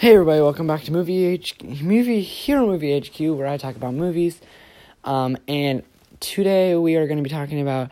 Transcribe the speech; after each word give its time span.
Hey 0.00 0.12
everybody, 0.12 0.40
welcome 0.40 0.68
back 0.68 0.84
to 0.84 0.92
Movie 0.92 1.24
H 1.24 1.56
Movie 1.60 2.20
Hero 2.20 2.68
Movie 2.68 2.96
HQ, 3.00 3.36
where 3.36 3.48
I 3.48 3.56
talk 3.56 3.74
about 3.74 3.94
movies. 3.94 4.40
Um, 5.02 5.36
and 5.48 5.82
today 6.20 6.76
we 6.76 6.94
are 6.94 7.08
going 7.08 7.16
to 7.16 7.24
be 7.24 7.28
talking 7.28 7.60
about. 7.60 7.90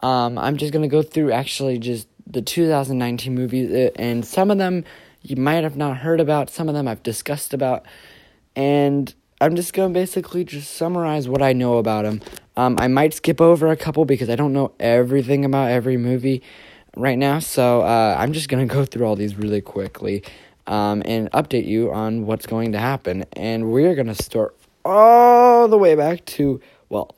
Um, 0.00 0.36
I'm 0.36 0.56
just 0.56 0.72
going 0.72 0.82
to 0.82 0.88
go 0.88 1.00
through 1.00 1.30
actually 1.30 1.78
just 1.78 2.08
the 2.26 2.42
2019 2.42 3.32
movies, 3.32 3.70
uh, 3.70 3.90
and 3.94 4.26
some 4.26 4.50
of 4.50 4.58
them 4.58 4.82
you 5.22 5.36
might 5.36 5.62
have 5.62 5.76
not 5.76 5.98
heard 5.98 6.18
about. 6.18 6.50
Some 6.50 6.68
of 6.68 6.74
them 6.74 6.88
I've 6.88 7.04
discussed 7.04 7.54
about, 7.54 7.86
and 8.56 9.14
I'm 9.40 9.54
just 9.54 9.74
going 9.74 9.94
to 9.94 9.94
basically 9.96 10.42
just 10.42 10.72
summarize 10.72 11.28
what 11.28 11.40
I 11.40 11.52
know 11.52 11.78
about 11.78 12.02
them. 12.02 12.20
Um, 12.56 12.74
I 12.80 12.88
might 12.88 13.14
skip 13.14 13.40
over 13.40 13.68
a 13.68 13.76
couple 13.76 14.04
because 14.04 14.28
I 14.28 14.34
don't 14.34 14.54
know 14.54 14.72
everything 14.80 15.44
about 15.44 15.70
every 15.70 15.98
movie 15.98 16.42
right 16.96 17.16
now, 17.16 17.38
so 17.38 17.82
uh, 17.82 18.16
I'm 18.18 18.32
just 18.32 18.48
going 18.48 18.68
to 18.68 18.74
go 18.74 18.84
through 18.84 19.06
all 19.06 19.14
these 19.14 19.36
really 19.36 19.60
quickly 19.60 20.24
um, 20.66 21.02
and 21.04 21.30
update 21.32 21.66
you 21.66 21.92
on 21.92 22.26
what's 22.26 22.46
going 22.46 22.72
to 22.72 22.78
happen. 22.78 23.24
And 23.32 23.70
we're 23.70 23.94
going 23.94 24.06
to 24.06 24.14
start 24.14 24.56
all 24.84 25.68
the 25.68 25.78
way 25.78 25.94
back 25.94 26.24
to, 26.26 26.60
well, 26.88 27.14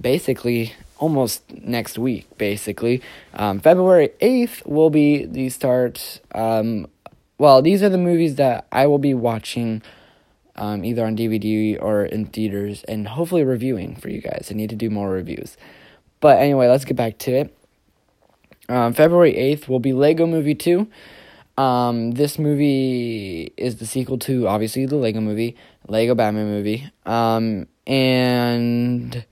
basically 0.00 0.72
almost 0.98 1.42
next 1.50 1.98
week, 1.98 2.26
basically. 2.38 3.02
Um, 3.34 3.60
February 3.60 4.10
8th 4.20 4.66
will 4.66 4.90
be 4.90 5.24
the 5.24 5.48
start. 5.50 6.20
Um, 6.34 6.88
well, 7.38 7.60
these 7.62 7.82
are 7.82 7.88
the 7.88 7.98
movies 7.98 8.36
that 8.36 8.66
I 8.72 8.86
will 8.86 8.98
be 8.98 9.14
watching 9.14 9.82
um, 10.56 10.84
either 10.84 11.04
on 11.04 11.16
DVD 11.16 11.80
or 11.80 12.04
in 12.06 12.26
theaters 12.26 12.82
and 12.84 13.08
hopefully 13.08 13.44
reviewing 13.44 13.96
for 13.96 14.08
you 14.08 14.20
guys. 14.20 14.48
I 14.50 14.54
need 14.54 14.70
to 14.70 14.76
do 14.76 14.88
more 14.88 15.10
reviews. 15.10 15.56
But 16.20 16.38
anyway, 16.38 16.68
let's 16.68 16.84
get 16.84 16.96
back 16.96 17.18
to 17.18 17.32
it. 17.32 17.56
Um, 18.68 18.94
February 18.94 19.34
8th 19.34 19.68
will 19.68 19.80
be 19.80 19.92
Lego 19.92 20.26
Movie 20.26 20.54
2. 20.54 20.88
Um, 21.58 22.12
this 22.12 22.38
movie 22.38 23.52
is 23.56 23.76
the 23.76 23.86
sequel 23.86 24.18
to 24.18 24.46
obviously 24.46 24.84
the 24.86 24.96
Lego 24.96 25.20
movie, 25.20 25.56
Lego 25.88 26.14
Batman 26.14 26.46
movie. 26.46 26.90
Um, 27.06 27.66
and 27.86 29.24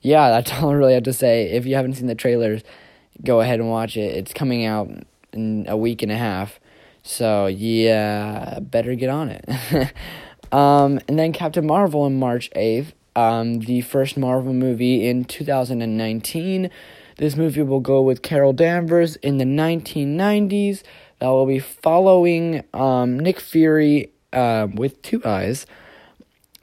yeah, 0.00 0.30
that's 0.30 0.52
all 0.62 0.70
I 0.70 0.74
really 0.74 0.94
have 0.94 1.02
to 1.04 1.12
say. 1.12 1.50
If 1.50 1.66
you 1.66 1.74
haven't 1.74 1.94
seen 1.94 2.06
the 2.06 2.14
trailers, 2.14 2.62
go 3.22 3.40
ahead 3.40 3.60
and 3.60 3.68
watch 3.68 3.96
it. 3.96 4.16
It's 4.16 4.32
coming 4.32 4.64
out 4.64 4.90
in 5.32 5.66
a 5.68 5.76
week 5.76 6.02
and 6.02 6.10
a 6.10 6.16
half. 6.16 6.60
So 7.02 7.46
yeah, 7.46 8.58
better 8.60 8.94
get 8.94 9.10
on 9.10 9.28
it. 9.28 9.44
um, 10.52 11.00
and 11.08 11.18
then 11.18 11.32
Captain 11.32 11.66
Marvel 11.66 12.02
on 12.02 12.18
March 12.18 12.50
8th, 12.56 12.92
um, 13.16 13.60
the 13.60 13.80
first 13.82 14.16
Marvel 14.16 14.52
movie 14.52 15.06
in 15.06 15.24
2019. 15.24 16.70
This 17.16 17.36
movie 17.36 17.62
will 17.62 17.80
go 17.80 18.00
with 18.00 18.22
Carol 18.22 18.52
Danvers 18.52 19.16
in 19.16 19.38
the 19.38 19.44
1990s. 19.44 20.82
That 21.20 21.28
will 21.28 21.46
be 21.46 21.58
following 21.58 22.64
um, 22.72 23.20
Nick 23.20 23.40
Fury 23.40 24.10
uh, 24.32 24.68
with 24.72 25.02
two 25.02 25.22
eyes. 25.24 25.66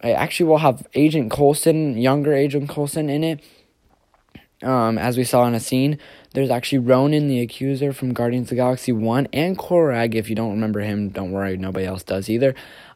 I 0.02 0.12
actually 0.12 0.48
will 0.48 0.58
have 0.58 0.88
Agent 0.96 1.32
Coulson, 1.32 1.96
younger 1.96 2.34
Agent 2.34 2.68
Coulson, 2.68 3.08
in 3.08 3.24
it. 3.24 3.44
Um, 4.64 4.98
as 4.98 5.16
we 5.16 5.24
saw 5.24 5.46
in 5.46 5.54
a 5.54 5.60
scene, 5.60 6.00
there's 6.34 6.50
actually 6.50 6.80
Ronan 6.80 7.28
the 7.28 7.40
Accuser 7.40 7.94
from 7.94 8.14
Guardians 8.14 8.46
of 8.46 8.50
the 8.50 8.56
Galaxy 8.56 8.92
1 8.92 9.28
and 9.32 9.56
Korath. 9.60 10.16
If 10.16 10.28
you 10.28 10.36
don't 10.36 10.52
remember 10.52 10.80
him, 10.80 11.10
don't 11.10 11.32
worry, 11.32 11.56
nobody 11.58 11.86
else 11.86 12.02
does 12.02 12.28
either. 12.28 12.56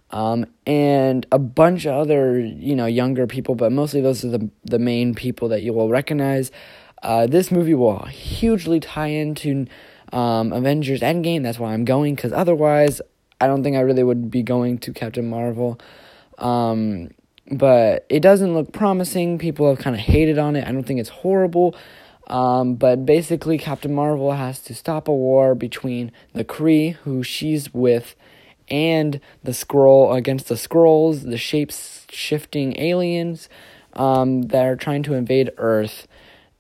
Um, 0.10 0.48
and 0.66 1.28
a 1.32 1.38
bunch 1.38 1.86
of 1.86 1.94
other, 1.94 2.40
you 2.40 2.76
know, 2.76 2.88
younger 2.88 3.28
people, 3.28 3.54
but 3.54 3.72
mostly 3.72 4.02
those 4.02 4.26
are 4.26 4.30
the, 4.30 4.50
the 4.66 4.80
main 4.80 5.14
people 5.14 5.48
that 5.50 5.62
you 5.62 5.74
will 5.74 5.90
recognize. 5.90 6.52
Uh, 7.04 7.28
this 7.28 7.52
movie 7.52 7.76
will 7.76 8.06
hugely 8.06 8.80
tie 8.80 9.08
into 9.08 9.68
um, 10.12 10.54
Avengers 10.54 11.02
Endgame. 11.02 11.44
That's 11.44 11.60
why 11.60 11.74
I'm 11.74 11.86
going, 11.86 12.16
because 12.16 12.34
otherwise, 12.34 13.02
I 13.40 13.48
don't 13.48 13.64
think 13.64 13.76
I 13.76 13.82
really 13.82 14.04
would 14.04 14.30
be 14.30 14.44
going 14.44 14.78
to 14.80 14.94
Captain 14.94 15.30
Marvel. 15.30 15.80
Um, 16.38 17.12
but 17.52 18.06
it 18.10 18.22
doesn't 18.22 18.54
look 18.54 18.72
promising. 18.72 19.38
People 19.38 19.68
have 19.70 19.80
kind 19.80 19.96
of 19.96 20.02
hated 20.02 20.38
on 20.38 20.56
it. 20.56 20.68
I 20.68 20.72
don't 20.72 20.84
think 20.84 21.00
it's 21.00 21.10
horrible. 21.10 21.76
Um, 22.28 22.76
but 22.76 23.06
basically, 23.06 23.58
Captain 23.58 23.94
Marvel 23.94 24.32
has 24.32 24.62
to 24.64 24.74
stop 24.74 25.08
a 25.08 25.14
war 25.14 25.54
between 25.54 26.12
the 26.34 26.46
Kree, 26.46 26.94
who 26.94 27.24
she's 27.24 27.74
with, 27.74 28.16
and 28.70 29.20
the 29.44 29.52
Skrull 29.52 30.16
against 30.16 30.48
the 30.48 30.56
Skrulls, 30.56 31.30
the 31.30 31.38
shapes 31.38 32.06
shifting 32.10 32.80
aliens 32.80 33.50
um, 33.94 34.44
that 34.44 34.66
are 34.66 34.78
trying 34.78 35.04
to 35.04 35.14
invade 35.14 35.52
Earth 35.58 36.08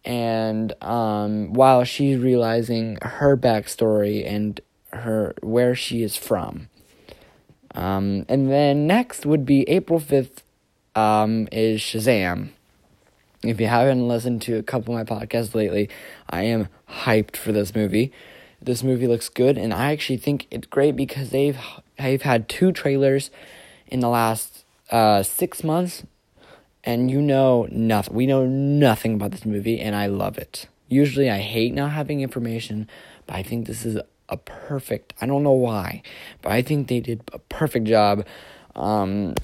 and 0.04 0.74
um, 0.84 1.54
while 1.54 1.84
she's 1.84 2.18
realizing 2.18 2.98
her 3.02 3.38
backstory 3.38 4.26
and 4.26 4.60
her 4.92 5.34
where 5.42 5.76
she 5.76 6.04
is 6.04 6.16
from. 6.16 6.68
Um, 7.74 8.26
and 8.28 8.52
then 8.52 8.88
next 8.88 9.26
would 9.26 9.46
be 9.46 9.68
April 9.70 10.00
fifth. 10.00 10.44
Um, 10.94 11.48
is 11.54 11.80
Shazam. 11.80 12.50
If 13.44 13.62
you 13.62 13.68
haven't 13.68 14.08
listened 14.08 14.42
to 14.44 14.58
a 14.58 14.64
couple 14.64 14.96
of 14.96 15.10
my 15.10 15.16
podcasts 15.16 15.56
lately, 15.56 15.90
I 16.30 16.44
am 16.44 16.68
hyped 16.90 17.38
for 17.38 17.54
this 17.54 17.74
movie. 17.74 18.12
This 18.62 18.84
movie 18.84 19.08
looks 19.08 19.30
good, 19.30 19.58
and 19.58 19.74
I 19.74 19.94
actually 19.94 20.18
think 20.18 20.48
it's 20.52 20.68
great 20.68 20.98
because 20.98 21.30
they've 21.30 21.58
they've 21.98 22.22
had 22.22 22.50
two 22.50 22.74
trailers 22.74 23.32
in 23.88 24.02
the 24.02 24.10
last 24.10 24.66
uh, 24.92 25.24
six 25.24 25.64
months 25.64 26.04
and 26.84 27.12
you 27.12 27.22
know 27.22 27.68
nothing. 27.72 28.14
We 28.14 28.26
know 28.26 28.46
nothing 28.46 29.16
about 29.16 29.32
this 29.32 29.46
movie, 29.46 29.80
and 29.80 29.96
I 29.96 30.08
love 30.08 30.38
it. 30.38 30.68
Usually, 30.88 31.30
I 31.30 31.40
hate 31.40 31.74
not 31.74 31.92
having 31.92 32.22
information, 32.22 32.90
but 33.28 33.36
I 33.36 33.44
think 33.44 33.68
this 33.68 33.86
is 33.86 34.00
a 34.30 34.38
perfect. 34.38 35.14
I 35.22 35.26
don't 35.26 35.44
know 35.44 35.52
why, 35.52 36.02
but 36.42 36.52
I 36.52 36.62
think 36.62 36.88
they 36.88 37.00
did 37.00 37.22
a 37.32 37.40
perfect 37.40 37.86
job 37.86 38.26
um, 38.76 39.36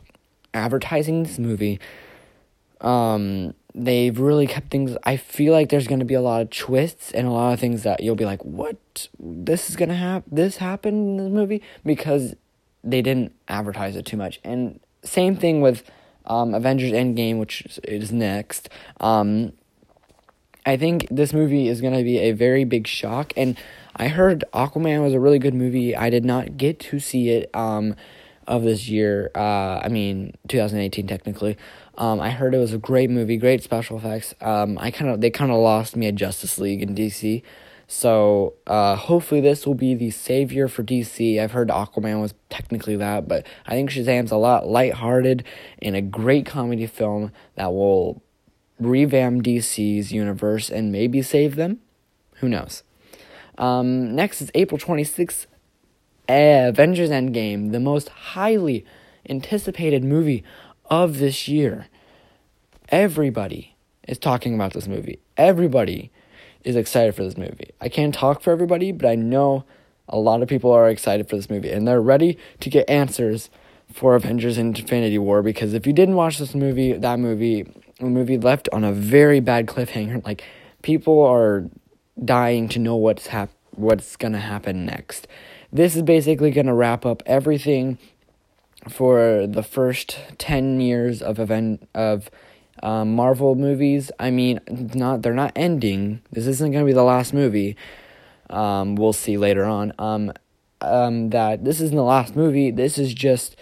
advertising 0.54 1.24
this 1.24 1.38
movie. 1.38 1.80
Um, 2.82 3.54
they've 3.76 4.18
really 4.18 4.48
kept 4.48 4.70
things. 4.72 4.98
I 5.04 5.18
feel 5.18 5.54
like 5.54 5.70
there's 5.70 5.88
going 5.88 6.00
to 6.00 6.06
be 6.06 6.14
a 6.14 6.22
lot 6.22 6.42
of 6.42 6.50
twists 6.50 7.12
and 7.12 7.28
a 7.28 7.32
lot 7.32 7.54
of 7.54 7.60
things 7.60 7.84
that 7.84 8.02
you'll 8.02 8.16
be 8.16 8.26
like, 8.26 8.44
"What? 8.44 9.08
This 9.20 9.70
is 9.70 9.76
gonna 9.76 9.96
happen? 9.96 10.30
This 10.36 10.58
happened 10.58 11.20
in 11.20 11.26
this 11.26 11.34
movie?" 11.34 11.62
Because 11.86 12.36
they 12.84 13.02
didn't 13.02 13.34
advertise 13.48 13.96
it 13.96 14.06
too 14.06 14.18
much. 14.18 14.40
And 14.44 14.80
same 15.04 15.36
thing 15.36 15.62
with 15.62 15.84
um, 16.28 16.54
Avengers 16.54 16.92
Endgame, 16.92 17.40
which 17.40 17.80
is 17.84 18.12
next. 18.12 18.70
Um, 19.00 19.54
I 20.66 20.76
think 20.76 21.08
this 21.10 21.34
movie 21.34 21.70
is 21.70 21.80
going 21.80 21.94
to 21.94 22.04
be 22.04 22.20
a 22.20 22.34
very 22.34 22.66
big 22.66 22.88
shock. 22.88 23.32
And 23.38 23.58
I 23.96 24.10
heard 24.10 24.44
Aquaman 24.54 25.02
was 25.02 25.14
a 25.14 25.20
really 25.20 25.40
good 25.40 25.54
movie. 25.54 25.96
I 25.96 26.10
did 26.10 26.26
not 26.26 26.58
get 26.58 26.80
to 26.82 27.00
see 27.00 27.30
it 27.30 27.50
um, 27.56 27.96
of 28.46 28.64
this 28.64 28.90
year. 28.90 29.32
Uh, 29.34 29.80
I 29.84 29.88
mean, 29.88 30.34
2018 30.50 31.08
technically. 31.08 31.58
Um, 31.98 32.20
I 32.20 32.30
heard 32.32 32.54
it 32.54 32.60
was 32.60 32.74
a 32.74 32.78
great 32.78 33.10
movie, 33.10 33.38
great 33.38 33.64
special 33.64 33.98
effects. 33.98 34.36
Um, 34.42 34.78
I 34.78 34.92
kind 34.92 35.10
of 35.10 35.22
they 35.22 35.32
kind 35.32 35.52
of 35.52 35.58
lost 35.58 35.96
me 35.96 36.08
at 36.08 36.16
Justice 36.16 36.60
League 36.60 36.84
in 36.84 36.94
DC. 36.94 37.42
So 37.88 38.56
uh, 38.68 38.98
hopefully 38.98 39.40
this 39.40 39.66
will 39.66 39.74
be 39.74 39.96
the 39.96 40.12
savior 40.12 40.68
for 40.68 40.84
DC. 40.84 41.40
I've 41.42 41.54
heard 41.54 41.70
Aquaman 41.70 42.22
was 42.22 42.34
technically 42.50 42.98
that, 42.98 43.30
but 43.30 43.48
I 43.66 43.72
think 43.72 43.90
Shazam's 43.90 44.32
a 44.32 44.36
lot 44.36 44.68
lighthearted 44.68 45.46
and 45.82 45.96
a 45.96 46.02
great 46.02 46.46
comedy 46.46 46.86
film 46.86 47.32
that 47.56 47.72
will 47.72 48.22
revamp 48.78 49.44
DC's 49.44 50.12
universe 50.12 50.70
and 50.70 50.92
maybe 50.92 51.22
save 51.22 51.56
them. 51.56 51.80
Who 52.36 52.50
knows? 52.50 52.84
Um, 53.58 54.14
next 54.14 54.42
is 54.42 54.52
April 54.54 54.78
26th, 54.78 55.48
Avengers 56.28 57.10
Endgame, 57.10 57.72
the 57.72 57.80
most 57.80 58.10
highly 58.10 58.86
anticipated 59.30 60.04
movie 60.04 60.44
of 60.90 61.20
this 61.20 61.48
year. 61.48 61.88
Everybody 62.90 63.76
is 64.08 64.18
talking 64.18 64.54
about 64.54 64.74
this 64.74 64.88
movie. 64.88 65.20
Everybody 65.38 66.12
is 66.64 66.76
excited 66.76 67.16
for 67.16 67.24
this 67.24 67.38
movie. 67.38 67.72
I 67.82 67.90
can't 67.90 68.14
talk 68.14 68.42
for 68.42 68.52
everybody, 68.52 68.92
but 68.92 69.08
I 69.08 69.16
know 69.16 69.66
a 70.10 70.18
lot 70.18 70.42
of 70.42 70.48
people 70.48 70.72
are 70.72 70.90
excited 70.90 71.30
for 71.30 71.36
this 71.36 71.50
movie 71.50 71.72
and 71.72 71.88
they're 71.88 72.02
ready 72.02 72.38
to 72.60 72.70
get 72.70 72.90
answers 72.90 73.50
for 73.92 74.16
Avengers 74.16 74.58
Infinity 74.58 75.18
War 75.18 75.42
because 75.42 75.74
if 75.74 75.88
you 75.88 75.94
didn't 75.94 76.16
watch 76.16 76.38
this 76.38 76.54
movie, 76.54 76.94
that 76.94 77.20
movie, 77.20 77.64
the 78.00 78.06
movie 78.06 78.38
left 78.38 78.70
on 78.72 78.84
a 78.84 78.92
very 78.92 79.40
bad 79.40 79.66
cliffhanger. 79.68 80.24
Like 80.26 80.44
people 80.82 81.22
are 81.24 81.70
dying 82.24 82.68
to 82.70 82.80
know 82.80 82.96
what's 82.96 83.28
hap- 83.28 83.52
what's 83.72 84.16
going 84.16 84.34
to 84.34 84.40
happen 84.40 84.86
next. 84.86 85.28
This 85.72 85.96
is 85.96 86.02
basically 86.02 86.52
going 86.52 86.68
to 86.68 86.74
wrap 86.74 87.06
up 87.06 87.22
everything 87.26 87.98
for 88.90 89.46
the 89.48 89.64
first 89.64 90.20
10 90.38 90.80
years 90.80 91.22
of 91.22 91.40
event 91.40 91.88
of 91.94 92.30
um, 92.84 93.16
Marvel 93.16 93.56
movies, 93.56 94.12
I 94.20 94.32
mean, 94.32 94.60
not 94.70 95.22
they're 95.22 95.34
not 95.34 95.52
ending. 95.56 96.22
This 96.32 96.48
isn't 96.48 96.72
going 96.72 96.84
to 96.84 96.90
be 96.90 96.94
the 96.94 97.04
last 97.04 97.34
movie. 97.34 97.76
Um, 98.50 98.96
we'll 98.96 99.14
see 99.14 99.38
later 99.38 99.66
on. 99.66 99.94
Um, 100.00 100.32
um, 100.82 101.30
that 101.32 101.64
this 101.64 101.82
isn't 101.82 101.96
the 101.96 102.04
last 102.04 102.36
movie. 102.36 102.72
This 102.72 102.98
is 102.98 103.14
just 103.14 103.56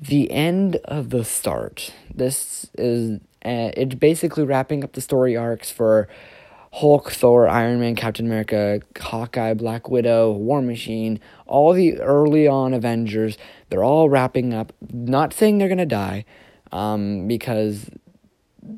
the 0.00 0.30
end 0.30 0.76
of 0.84 1.10
the 1.10 1.24
start. 1.24 1.92
This 2.14 2.66
is 2.74 3.20
uh, 3.44 3.72
it's 3.76 3.94
basically 3.94 4.44
wrapping 4.44 4.84
up 4.84 4.92
the 4.92 5.00
story 5.00 5.36
arcs 5.36 5.70
for 5.70 6.08
Hulk, 6.72 7.10
Thor, 7.10 7.48
Iron 7.48 7.80
Man, 7.80 7.96
Captain 7.96 8.26
America, 8.26 8.80
Hawkeye, 8.98 9.54
Black 9.54 9.90
Widow, 9.90 10.30
War 10.30 10.62
Machine, 10.62 11.18
all 11.46 11.72
the 11.72 11.98
early 12.00 12.46
on 12.46 12.74
Avengers, 12.74 13.36
they're 13.70 13.82
all 13.82 14.08
wrapping 14.08 14.54
up. 14.54 14.72
Not 14.92 15.32
saying 15.32 15.58
they're 15.58 15.74
to 15.74 15.86
die, 15.86 16.24
um, 16.70 17.26
because 17.26 17.90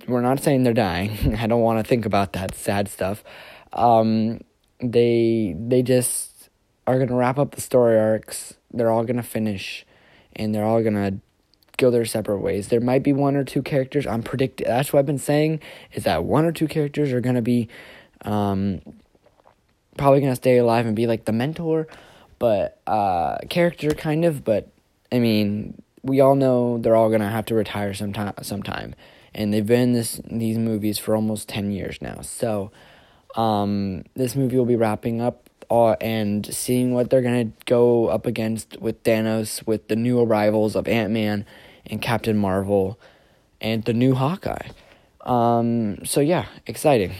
we're 0.06 0.20
not 0.20 0.40
saying 0.40 0.62
they're 0.62 0.72
dying. 0.72 1.36
I 1.38 1.46
don't 1.46 1.62
want 1.62 1.84
to 1.84 1.88
think 1.88 2.06
about 2.06 2.32
that 2.34 2.54
sad 2.54 2.88
stuff. 2.88 3.24
Um, 3.72 4.40
they 4.80 5.56
they 5.58 5.82
just 5.82 6.50
are 6.86 6.98
to 7.06 7.14
wrap 7.14 7.38
up 7.38 7.54
the 7.54 7.60
story 7.60 7.98
arcs. 7.98 8.54
They're 8.72 8.90
all 8.90 9.04
to 9.06 9.22
finish 9.22 9.86
and 10.34 10.54
they're 10.54 10.64
all 10.64 10.82
to 10.82 11.20
go 11.76 11.90
their 11.90 12.04
separate 12.04 12.38
ways. 12.38 12.68
There 12.68 12.80
might 12.80 13.02
be 13.02 13.12
one 13.12 13.36
or 13.36 13.44
two 13.44 13.62
characters. 13.62 14.06
I'm 14.06 14.22
predicting. 14.22 14.66
That's 14.66 14.92
what 14.92 15.00
I've 15.00 15.06
been 15.06 15.18
saying 15.18 15.60
is 15.92 16.04
that 16.04 16.24
one 16.24 16.44
or 16.44 16.52
two 16.52 16.68
characters 16.68 17.12
are 17.12 17.20
gonna 17.20 17.42
be, 17.42 17.68
um, 18.22 18.80
probably 19.96 20.20
gonna 20.20 20.36
stay 20.36 20.58
alive 20.58 20.86
and 20.86 20.96
be 20.96 21.06
like 21.06 21.24
the 21.24 21.32
mentor, 21.32 21.86
but 22.38 22.80
uh, 22.86 23.38
character 23.50 23.90
kind 23.90 24.24
of. 24.24 24.44
But 24.44 24.68
I 25.10 25.18
mean, 25.18 25.80
we 26.02 26.20
all 26.20 26.34
know 26.34 26.78
they're 26.78 26.96
all 26.96 27.10
gonna 27.10 27.30
have 27.30 27.46
to 27.46 27.54
retire 27.54 27.94
sometime. 27.94 28.32
Sometime, 28.42 28.94
and 29.34 29.52
they've 29.52 29.66
been 29.66 29.80
in 29.80 29.92
this 29.92 30.20
these 30.30 30.58
movies 30.58 30.98
for 30.98 31.14
almost 31.14 31.48
ten 31.48 31.70
years 31.70 32.00
now. 32.00 32.20
So, 32.22 32.70
um, 33.34 34.04
this 34.14 34.36
movie 34.36 34.56
will 34.56 34.66
be 34.66 34.76
wrapping 34.76 35.20
up 35.20 35.48
uh, 35.70 35.96
and 36.00 36.46
seeing 36.54 36.92
what 36.92 37.10
they're 37.10 37.22
gonna 37.22 37.50
go 37.66 38.08
up 38.08 38.26
against 38.26 38.80
with 38.80 39.02
Thanos, 39.04 39.66
with 39.66 39.88
the 39.88 39.96
new 39.96 40.20
arrivals 40.20 40.76
of 40.76 40.86
Ant 40.86 41.12
Man 41.12 41.46
and 41.86 42.02
Captain 42.02 42.36
Marvel, 42.36 42.98
and 43.60 43.84
the 43.84 43.92
new 43.92 44.14
Hawkeye. 44.14 44.68
Um, 45.22 46.04
so 46.04 46.20
yeah, 46.20 46.46
exciting. 46.66 47.12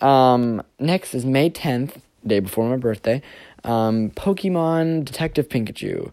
Um, 0.00 0.62
next 0.78 1.14
is 1.14 1.24
May 1.24 1.50
tenth, 1.50 2.00
day 2.26 2.40
before 2.40 2.68
my 2.68 2.76
birthday. 2.76 3.22
Um, 3.64 4.10
Pokemon 4.10 5.04
Detective 5.04 5.48
Pikachu. 5.48 6.12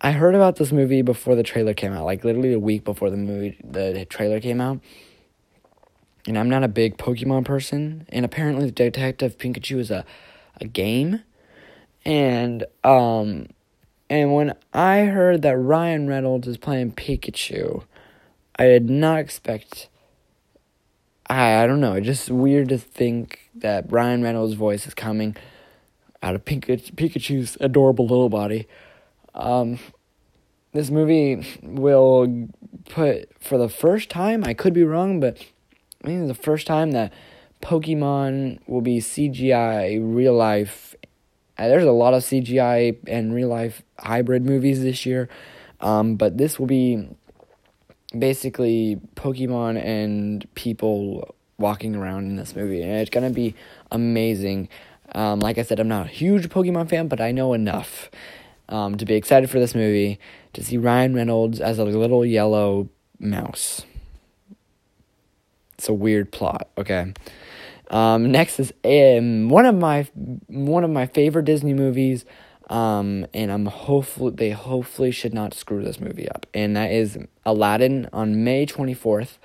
I 0.00 0.12
heard 0.12 0.34
about 0.34 0.56
this 0.56 0.70
movie 0.70 1.02
before 1.02 1.34
the 1.34 1.42
trailer 1.42 1.74
came 1.74 1.92
out, 1.92 2.04
like 2.04 2.24
literally 2.24 2.52
a 2.52 2.58
week 2.58 2.84
before 2.84 3.10
the 3.10 3.16
movie 3.16 3.58
the 3.64 4.06
trailer 4.08 4.40
came 4.40 4.60
out. 4.60 4.80
And 6.26 6.38
I'm 6.38 6.48
not 6.48 6.62
a 6.62 6.68
big 6.68 6.98
Pokemon 6.98 7.44
person, 7.44 8.06
and 8.10 8.24
apparently 8.24 8.66
the 8.66 8.72
Detective 8.72 9.38
Pikachu 9.38 9.78
is 9.78 9.90
a 9.90 10.04
a 10.60 10.66
game. 10.66 11.22
And 12.04 12.64
um 12.84 13.48
and 14.10 14.34
when 14.34 14.54
I 14.72 15.06
heard 15.06 15.42
that 15.42 15.56
Ryan 15.56 16.06
Reynolds 16.06 16.46
is 16.46 16.56
playing 16.56 16.92
Pikachu, 16.92 17.84
I 18.56 18.66
did 18.66 18.88
not 18.88 19.18
expect. 19.18 19.88
I 21.28 21.64
I 21.64 21.66
don't 21.66 21.80
know. 21.80 21.94
It's 21.94 22.06
just 22.06 22.30
weird 22.30 22.68
to 22.68 22.78
think 22.78 23.50
that 23.54 23.90
Ryan 23.90 24.22
Reynolds' 24.22 24.54
voice 24.54 24.86
is 24.86 24.94
coming 24.94 25.36
out 26.22 26.36
of 26.36 26.44
Pikachu's 26.44 27.56
adorable 27.60 28.06
little 28.06 28.28
body. 28.28 28.68
Um, 29.38 29.78
this 30.72 30.90
movie 30.90 31.46
will 31.62 32.48
put 32.90 33.30
for 33.40 33.56
the 33.56 33.68
first 33.68 34.10
time. 34.10 34.44
I 34.44 34.52
could 34.54 34.74
be 34.74 34.84
wrong, 34.84 35.20
but 35.20 35.38
I 36.04 36.08
think 36.08 36.28
it's 36.28 36.38
the 36.38 36.42
first 36.42 36.66
time 36.66 36.90
that 36.92 37.12
Pokemon 37.62 38.58
will 38.66 38.82
be 38.82 38.98
CGI 39.00 39.98
real 40.02 40.34
life 40.34 40.94
uh, 41.58 41.66
there's 41.66 41.84
a 41.84 41.90
lot 41.90 42.14
of 42.14 42.22
CGI 42.22 42.96
and 43.08 43.34
real 43.34 43.48
life 43.48 43.82
hybrid 43.98 44.46
movies 44.46 44.80
this 44.80 45.04
year, 45.04 45.28
um, 45.80 46.14
but 46.14 46.38
this 46.38 46.58
will 46.58 46.66
be 46.66 47.08
basically 48.16 49.00
Pokemon 49.16 49.82
and 49.82 50.46
people 50.54 51.34
walking 51.58 51.96
around 51.96 52.26
in 52.26 52.36
this 52.36 52.54
movie, 52.54 52.80
and 52.82 52.92
it's 52.92 53.10
gonna 53.10 53.30
be 53.30 53.56
amazing. 53.90 54.68
Um, 55.12 55.40
like 55.40 55.58
I 55.58 55.62
said, 55.62 55.80
I'm 55.80 55.88
not 55.88 56.06
a 56.06 56.10
huge 56.10 56.48
Pokemon 56.48 56.90
fan, 56.90 57.08
but 57.08 57.20
I 57.20 57.32
know 57.32 57.54
enough 57.54 58.08
um, 58.68 58.96
to 58.96 59.04
be 59.04 59.14
excited 59.14 59.50
for 59.50 59.58
this 59.58 59.74
movie 59.74 60.18
to 60.52 60.64
see 60.64 60.76
Ryan 60.76 61.14
Reynolds 61.14 61.60
as 61.60 61.78
a 61.78 61.84
little 61.84 62.24
yellow 62.24 62.88
mouse. 63.18 63.84
It's 65.74 65.88
a 65.88 65.94
weird 65.94 66.32
plot, 66.32 66.68
okay? 66.76 67.12
Um, 67.90 68.32
next 68.32 68.60
is 68.60 68.72
um, 68.84 69.48
one 69.48 69.64
of 69.64 69.74
my 69.74 70.06
one 70.46 70.84
of 70.84 70.90
my 70.90 71.06
favorite 71.06 71.46
Disney 71.46 71.72
movies, 71.72 72.24
um, 72.68 73.26
and 73.32 73.50
I'm 73.50 73.66
hopefully 73.66 74.34
they 74.36 74.50
hopefully 74.50 75.10
should 75.10 75.32
not 75.32 75.54
screw 75.54 75.82
this 75.82 75.98
movie 76.00 76.28
up, 76.28 76.46
and 76.52 76.76
that 76.76 76.90
is 76.90 77.16
Aladdin 77.46 78.08
on 78.12 78.44
May 78.44 78.66
twenty 78.66 78.92
fourth. 78.92 79.38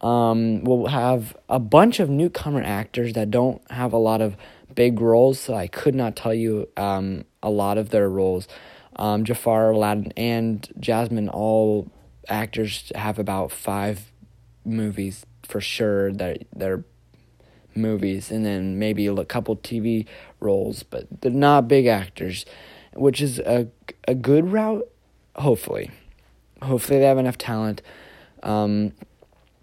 Um, 0.00 0.64
we'll 0.64 0.86
have 0.86 1.36
a 1.48 1.58
bunch 1.58 2.00
of 2.00 2.08
newcomer 2.08 2.62
actors 2.62 3.12
that 3.12 3.30
don't 3.30 3.60
have 3.70 3.92
a 3.92 3.98
lot 3.98 4.20
of 4.20 4.36
big 4.74 5.00
roles, 5.00 5.38
so 5.38 5.54
I 5.54 5.66
could 5.66 5.94
not 5.94 6.16
tell 6.16 6.34
you 6.34 6.68
um, 6.76 7.24
a 7.42 7.50
lot 7.50 7.78
of 7.78 7.90
their 7.90 8.08
roles. 8.08 8.48
Um, 8.96 9.24
Jafar, 9.24 9.70
Aladdin, 9.70 10.12
and 10.16 10.68
Jasmine, 10.78 11.28
all 11.28 11.90
actors 12.28 12.90
have 12.94 13.18
about 13.18 13.52
five 13.52 14.12
movies 14.64 15.24
for 15.42 15.60
sure 15.60 16.12
that 16.12 16.44
they're 16.54 16.84
movies 17.74 18.30
and 18.30 18.44
then 18.44 18.78
maybe 18.78 19.06
a 19.06 19.24
couple 19.24 19.56
TV 19.56 20.06
roles, 20.40 20.82
but 20.82 21.06
they're 21.20 21.30
not 21.30 21.68
big 21.68 21.86
actors, 21.86 22.44
which 22.94 23.20
is 23.20 23.38
a 23.38 23.68
a 24.06 24.14
good 24.14 24.52
route. 24.52 24.86
Hopefully, 25.36 25.90
hopefully 26.62 26.98
they 26.98 27.06
have 27.06 27.18
enough 27.18 27.38
talent. 27.38 27.80
Um, 28.42 28.92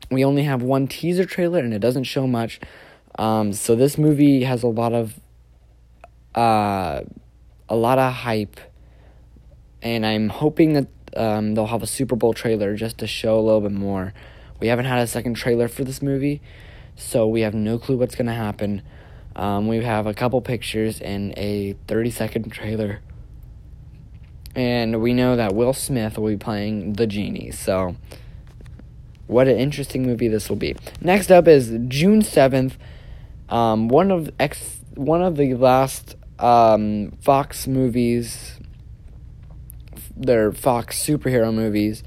we 0.09 0.23
only 0.23 0.43
have 0.43 0.61
one 0.61 0.87
teaser 0.87 1.25
trailer 1.25 1.59
and 1.59 1.73
it 1.73 1.79
doesn't 1.79 2.03
show 2.03 2.27
much. 2.27 2.59
Um, 3.17 3.53
so 3.53 3.75
this 3.75 3.97
movie 3.97 4.43
has 4.43 4.63
a 4.63 4.67
lot 4.67 4.93
of 4.93 5.19
uh, 6.35 7.01
a 7.69 7.75
lot 7.75 7.99
of 7.99 8.13
hype, 8.13 8.59
and 9.81 10.05
I'm 10.05 10.29
hoping 10.29 10.73
that 10.73 10.87
um, 11.15 11.55
they'll 11.55 11.67
have 11.67 11.83
a 11.83 11.87
Super 11.87 12.15
Bowl 12.15 12.33
trailer 12.33 12.75
just 12.75 12.97
to 12.99 13.07
show 13.07 13.39
a 13.39 13.41
little 13.41 13.61
bit 13.61 13.71
more. 13.71 14.13
We 14.59 14.67
haven't 14.67 14.85
had 14.85 14.99
a 14.99 15.07
second 15.07 15.35
trailer 15.35 15.67
for 15.67 15.83
this 15.83 16.01
movie, 16.01 16.41
so 16.95 17.27
we 17.27 17.41
have 17.41 17.53
no 17.53 17.77
clue 17.77 17.97
what's 17.97 18.15
going 18.15 18.27
to 18.27 18.33
happen. 18.33 18.81
Um, 19.35 19.67
we 19.67 19.83
have 19.83 20.07
a 20.07 20.13
couple 20.13 20.41
pictures 20.41 21.01
and 21.01 21.33
a 21.37 21.75
30 21.87 22.11
second 22.11 22.51
trailer. 22.51 23.01
And 24.55 25.01
we 25.01 25.13
know 25.13 25.35
that 25.35 25.53
Will 25.53 25.73
Smith 25.73 26.17
will 26.17 26.29
be 26.29 26.37
playing 26.37 26.93
the 26.93 27.05
genie. 27.05 27.51
So, 27.51 27.97
what 29.27 29.49
an 29.49 29.57
interesting 29.57 30.03
movie 30.03 30.29
this 30.29 30.47
will 30.47 30.55
be. 30.55 30.77
Next 31.01 31.29
up 31.29 31.47
is 31.47 31.77
June 31.87 32.21
7th. 32.21 32.73
Um, 33.49 33.89
one 33.89 34.11
of 34.11 34.29
X, 34.39 34.79
one 34.95 35.21
of 35.21 35.35
the 35.35 35.55
last 35.55 36.15
um, 36.39 37.11
Fox 37.21 37.67
movies, 37.67 38.59
their 40.15 40.51
Fox 40.51 41.03
superhero 41.03 41.53
movies, 41.53 42.03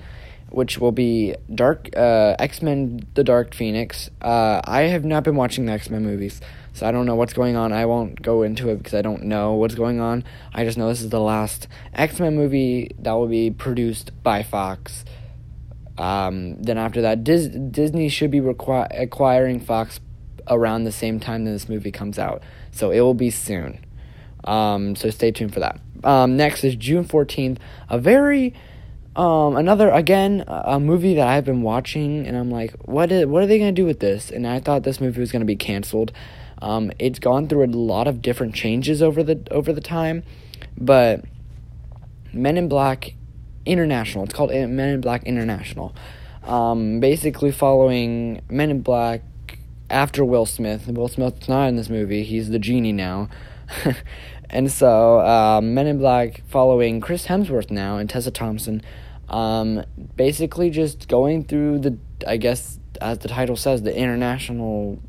which 0.51 0.79
will 0.79 0.93
be 0.93 1.35
Dark 1.55 1.91
uh, 1.97 2.37
X 2.39 2.63
Men: 2.63 3.07
The 3.15 3.25
Dark 3.25 3.55
Phoenix. 3.55 4.11
Uh, 4.21 4.61
I 4.65 4.83
have 4.83 5.05
not 5.05 5.25
been 5.25 5.37
watching 5.37 5.67
the 5.67 5.73
X 5.73 5.91
Men 5.91 6.05
movies, 6.05 6.41
so 6.73 6.87
I 6.87 6.93
don't 6.93 7.07
know 7.07 7.15
what's 7.15 7.33
going 7.33 7.57
on. 7.57 7.73
I 7.73 7.87
won't 7.87 8.21
go 8.23 8.43
into 8.43 8.71
it 8.71 8.79
because 8.79 8.95
I 8.95 9.03
don't 9.03 9.25
know 9.25 9.55
what's 9.55 9.75
going 9.75 10.01
on. 10.01 10.25
I 10.53 10.65
just 10.65 10.79
know 10.79 10.89
this 10.89 11.03
is 11.03 11.11
the 11.11 11.21
last 11.21 11.69
X 11.95 12.19
Men 12.21 12.37
movie 12.37 12.91
that 12.99 13.13
will 13.13 13.29
be 13.29 13.51
produced 13.51 14.11
by 14.23 14.43
Fox. 14.43 15.05
Um, 15.97 16.63
then 16.63 16.79
after 16.79 17.03
that, 17.03 17.25
Dis- 17.25 17.49
Disney 17.49 18.09
should 18.09 18.31
be 18.31 18.41
requi- 18.41 18.89
acquiring 18.97 19.59
Fox 19.59 19.99
around 20.47 20.85
the 20.85 20.93
same 20.93 21.19
time 21.19 21.45
that 21.45 21.51
this 21.51 21.69
movie 21.69 21.91
comes 21.91 22.19
out, 22.19 22.43
so 22.71 22.91
it 22.91 23.01
will 23.01 23.15
be 23.15 23.31
soon. 23.31 23.85
Um, 24.45 24.97
so 24.97 25.11
stay 25.11 25.31
tuned 25.31 25.53
for 25.53 25.61
that. 25.61 25.81
Um, 26.05 26.37
next 26.37 26.65
is 26.65 26.77
June 26.77 27.05
fourteenth, 27.05 27.59
a 27.89 27.99
very 27.99 28.55
um, 29.17 29.57
another 29.57 29.91
again 29.91 30.45
a 30.47 30.79
movie 30.79 31.15
that 31.15 31.27
I've 31.27 31.45
been 31.45 31.63
watching, 31.63 32.27
and 32.27 32.37
I'm 32.37 32.51
like, 32.51 32.73
what 32.85 33.11
is, 33.11 33.27
what 33.27 33.43
are 33.43 33.47
they 33.47 33.59
gonna 33.59 33.73
do 33.73 33.85
with 33.85 34.01
this? 34.01 34.31
And 34.31 34.47
I 34.47 34.61
thought 34.61 34.85
this 34.85 35.01
movie 35.01 35.21
was 35.21 35.33
gonna 35.33 35.45
be 35.45 35.57
canceled. 35.57 36.13
Um, 36.63 36.93
it's 36.99 37.19
gone 37.19 37.49
through 37.49 37.65
a 37.65 37.67
lot 37.67 38.07
of 38.07 38.23
different 38.23 38.55
changes 38.55 39.03
over 39.03 39.23
the 39.23 39.43
over 39.51 39.73
the 39.73 39.81
time, 39.81 40.23
but 40.77 41.25
Men 42.33 42.57
in 42.57 42.69
Black 42.69 43.15
International. 43.67 44.25
It's 44.25 44.35
called 44.35 44.51
Men 44.51 44.79
in 44.79 45.01
Black 45.01 45.25
International. 45.25 45.95
Um, 46.45 47.01
basically 47.01 47.53
following 47.53 48.41
Men 48.49 48.71
in 48.71 48.81
Black 48.83 49.23
after 49.91 50.25
Will 50.25 50.47
Smith. 50.47 50.87
Will 50.87 51.09
Smith's 51.09 51.49
not 51.49 51.67
in 51.69 51.77
this 51.77 51.89
movie. 51.89 52.23
He's 52.23 52.51
the 52.51 52.59
genie 52.59 52.93
now. 52.93 53.29
and 54.51 54.71
so, 54.71 55.21
uh, 55.21 55.61
Men 55.63 55.87
in 55.87 55.99
Black 55.99 56.43
following 56.49 57.01
Chris 57.01 57.27
Hemsworth 57.27 57.71
now 57.71 57.99
and 57.99 58.09
Tessa 58.09 58.31
Thompson 58.31 58.83
um, 59.29 59.85
basically, 60.17 60.71
just 60.71 61.09
going 61.09 61.45
through 61.45 61.81
the, 61.81 61.99
I 62.27 62.37
guess, 62.37 62.79
as 63.01 63.19
the 63.19 63.29
title 63.29 63.57
says, 63.57 63.83
the 63.83 63.97
international 63.97 65.01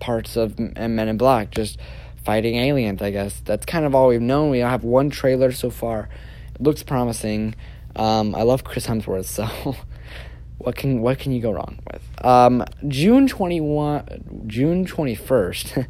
parts 0.00 0.36
of 0.36 0.58
Men 0.58 1.08
in 1.08 1.16
Black, 1.16 1.50
just 1.50 1.78
fighting 2.24 2.56
aliens, 2.56 3.00
I 3.00 3.10
guess. 3.10 3.40
That's 3.44 3.64
kind 3.64 3.84
of 3.84 3.94
all 3.94 4.08
we've 4.08 4.20
known. 4.20 4.50
We 4.50 4.58
have 4.58 4.84
one 4.84 5.10
trailer 5.10 5.50
so 5.50 5.70
far. 5.70 6.08
It 6.54 6.60
looks 6.60 6.82
promising. 6.82 7.54
Um, 7.96 8.34
I 8.34 8.42
love 8.42 8.64
Chris 8.64 8.86
Hemsworth, 8.86 9.26
so 9.26 9.46
what 10.58 10.76
can 10.76 11.00
what 11.00 11.18
can 11.18 11.32
you 11.32 11.40
go 11.40 11.52
wrong 11.52 11.78
with? 11.90 12.02
Um, 12.24 12.64
June 12.88 13.26
twenty 13.28 13.60
one, 13.60 14.44
June 14.46 14.84
twenty 14.84 15.14
first. 15.14 15.78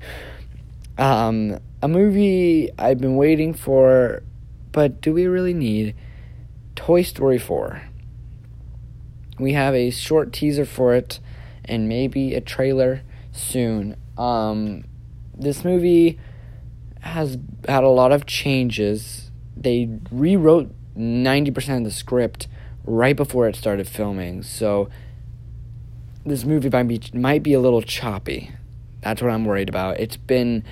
um, 0.99 1.59
a 1.83 1.89
movie 1.89 2.71
I've 2.79 2.99
been 2.99 3.17
waiting 3.17 3.55
for, 3.55 4.23
but 4.73 5.01
do 5.01 5.13
we 5.13 5.27
really 5.27 5.55
need? 5.55 5.95
Toy 6.77 7.03
Story 7.03 7.39
four. 7.39 7.83
We 9.39 9.53
have 9.53 9.75
a 9.75 9.91
short 9.91 10.33
teaser 10.33 10.65
for 10.65 10.95
it, 10.95 11.21
and 11.65 11.89
maybe 11.89 12.35
a 12.35 12.41
trailer 12.41 13.03
soon. 13.33 13.97
Um, 14.17 14.85
this 15.37 15.65
movie 15.65 16.19
has 17.01 17.37
had 17.69 17.85
a 17.85 17.89
lot 17.89 18.13
of 18.13 18.27
changes. 18.27 19.31
They 19.57 19.89
rewrote 20.11 20.73
ninety 20.95 21.51
percent 21.51 21.87
of 21.87 21.93
the 21.93 21.97
script 21.97 22.49
right 22.85 23.17
before 23.17 23.49
it 23.49 23.57
started 23.57 23.89
filming. 23.89 24.43
So 24.43 24.89
this 26.25 26.45
movie 26.45 26.71
might 26.71 26.89
be 26.89 27.01
might 27.13 27.43
be 27.43 27.55
a 27.55 27.61
little 27.61 27.83
choppy. 27.83 28.51
That's 29.05 29.21
what 29.21 29.31
I'm 29.31 29.45
worried 29.45 29.69
about. 29.69 30.01
It's 30.01 30.17
been 30.17 30.65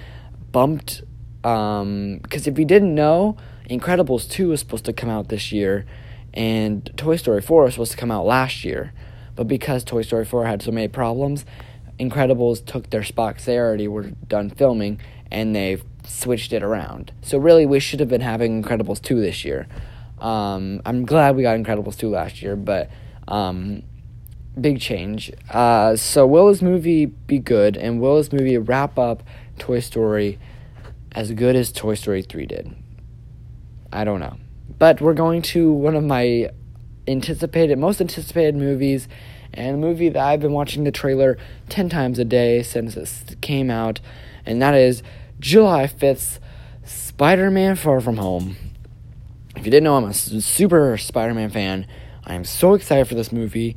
bumped 0.50 1.02
um 1.44 2.18
because 2.22 2.46
if 2.46 2.58
you 2.58 2.64
didn't 2.64 2.94
know, 2.94 3.36
Incredibles 3.68 4.28
2 4.28 4.48
was 4.48 4.60
supposed 4.60 4.86
to 4.86 4.92
come 4.92 5.10
out 5.10 5.28
this 5.28 5.52
year 5.52 5.84
and 6.34 6.90
Toy 6.96 7.16
Story 7.16 7.42
4 7.42 7.64
was 7.64 7.74
supposed 7.74 7.92
to 7.92 7.98
come 7.98 8.10
out 8.10 8.24
last 8.24 8.64
year. 8.64 8.92
But 9.36 9.48
because 9.48 9.84
Toy 9.84 10.02
Story 10.02 10.24
4 10.24 10.46
had 10.46 10.62
so 10.62 10.70
many 10.70 10.88
problems, 10.88 11.44
Incredibles 12.00 12.64
took 12.64 12.90
their 12.90 13.04
spot 13.04 13.38
they 13.38 13.58
already 13.58 13.86
were 13.86 14.10
done 14.26 14.48
filming 14.48 14.98
and 15.30 15.54
they've 15.54 15.84
switched 16.04 16.54
it 16.54 16.62
around. 16.62 17.12
So 17.20 17.36
really 17.36 17.66
we 17.66 17.80
should 17.80 18.00
have 18.00 18.08
been 18.08 18.22
having 18.22 18.62
Incredibles 18.62 19.02
2 19.02 19.20
this 19.20 19.44
year. 19.44 19.68
Um, 20.18 20.80
I'm 20.86 21.04
glad 21.04 21.36
we 21.36 21.42
got 21.42 21.58
Incredibles 21.58 21.98
2 21.98 22.08
last 22.08 22.40
year, 22.40 22.56
but 22.56 22.90
um, 23.28 23.82
big 24.60 24.80
change. 24.80 25.32
Uh, 25.50 25.96
so 25.96 26.26
will 26.26 26.48
this 26.48 26.62
movie 26.62 27.06
be 27.06 27.38
good, 27.38 27.76
and 27.76 28.00
will 28.00 28.16
this 28.16 28.32
movie 28.32 28.58
wrap 28.58 28.98
up 28.98 29.22
Toy 29.58 29.80
Story 29.80 30.38
as 31.12 31.32
good 31.32 31.56
as 31.56 31.72
Toy 31.72 31.94
Story 31.94 32.22
3 32.22 32.46
did? 32.46 32.74
I 33.92 34.04
don't 34.04 34.20
know. 34.20 34.38
But 34.78 35.00
we're 35.00 35.14
going 35.14 35.42
to 35.42 35.72
one 35.72 35.94
of 35.94 36.04
my 36.04 36.50
anticipated, 37.06 37.78
most 37.78 38.00
anticipated 38.00 38.56
movies, 38.56 39.08
and 39.54 39.76
a 39.76 39.78
movie 39.78 40.08
that 40.08 40.22
I've 40.22 40.40
been 40.40 40.52
watching 40.52 40.84
the 40.84 40.92
trailer 40.92 41.36
10 41.68 41.88
times 41.88 42.18
a 42.18 42.24
day 42.24 42.62
since 42.62 42.96
it 42.96 43.40
came 43.40 43.70
out, 43.70 44.00
and 44.46 44.62
that 44.62 44.74
is 44.74 45.02
July 45.40 45.86
5th, 45.86 46.38
Spider 46.84 47.50
Man 47.50 47.76
Far 47.76 48.00
From 48.00 48.16
Home. 48.16 48.56
If 49.56 49.66
you 49.66 49.70
didn't 49.70 49.84
know, 49.84 49.96
I'm 49.96 50.04
a 50.04 50.14
super 50.14 50.96
Spider 50.96 51.34
Man 51.34 51.50
fan. 51.50 51.86
I 52.24 52.34
am 52.34 52.44
so 52.44 52.74
excited 52.74 53.06
for 53.06 53.14
this 53.14 53.32
movie. 53.32 53.76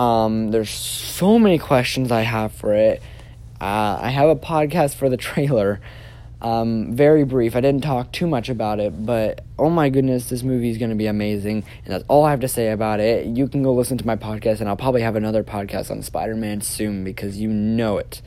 Um, 0.00 0.50
there's 0.50 0.70
so 0.70 1.38
many 1.38 1.58
questions 1.58 2.10
I 2.10 2.22
have 2.22 2.52
for 2.52 2.72
it. 2.72 3.02
Uh, 3.60 3.98
I 4.00 4.08
have 4.08 4.30
a 4.30 4.36
podcast 4.36 4.94
for 4.94 5.10
the 5.10 5.18
trailer. 5.18 5.78
Um, 6.40 6.96
very 6.96 7.24
brief. 7.24 7.54
I 7.54 7.60
didn't 7.60 7.82
talk 7.82 8.10
too 8.10 8.26
much 8.26 8.48
about 8.48 8.80
it, 8.80 9.04
but 9.04 9.44
oh 9.58 9.68
my 9.68 9.90
goodness, 9.90 10.30
this 10.30 10.42
movie 10.42 10.70
is 10.70 10.78
going 10.78 10.88
to 10.88 10.96
be 10.96 11.06
amazing. 11.06 11.64
And 11.84 11.92
that's 11.92 12.04
all 12.08 12.24
I 12.24 12.30
have 12.30 12.40
to 12.40 12.48
say 12.48 12.70
about 12.70 13.00
it. 13.00 13.26
You 13.26 13.46
can 13.46 13.62
go 13.62 13.74
listen 13.74 13.98
to 13.98 14.06
my 14.06 14.16
podcast, 14.16 14.60
and 14.60 14.70
I'll 14.70 14.76
probably 14.76 15.02
have 15.02 15.16
another 15.16 15.44
podcast 15.44 15.90
on 15.90 16.00
Spider 16.00 16.34
Man 16.34 16.62
soon 16.62 17.04
because 17.04 17.36
you 17.36 17.48
know 17.48 17.98
it. 17.98 18.22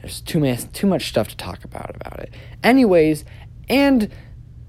There's 0.00 0.20
too 0.20 0.40
much, 0.40 0.72
too 0.72 0.88
much 0.88 1.08
stuff 1.08 1.28
to 1.28 1.36
talk 1.36 1.62
about 1.62 1.94
about 1.94 2.18
it. 2.18 2.34
Anyways, 2.64 3.24
and 3.68 4.10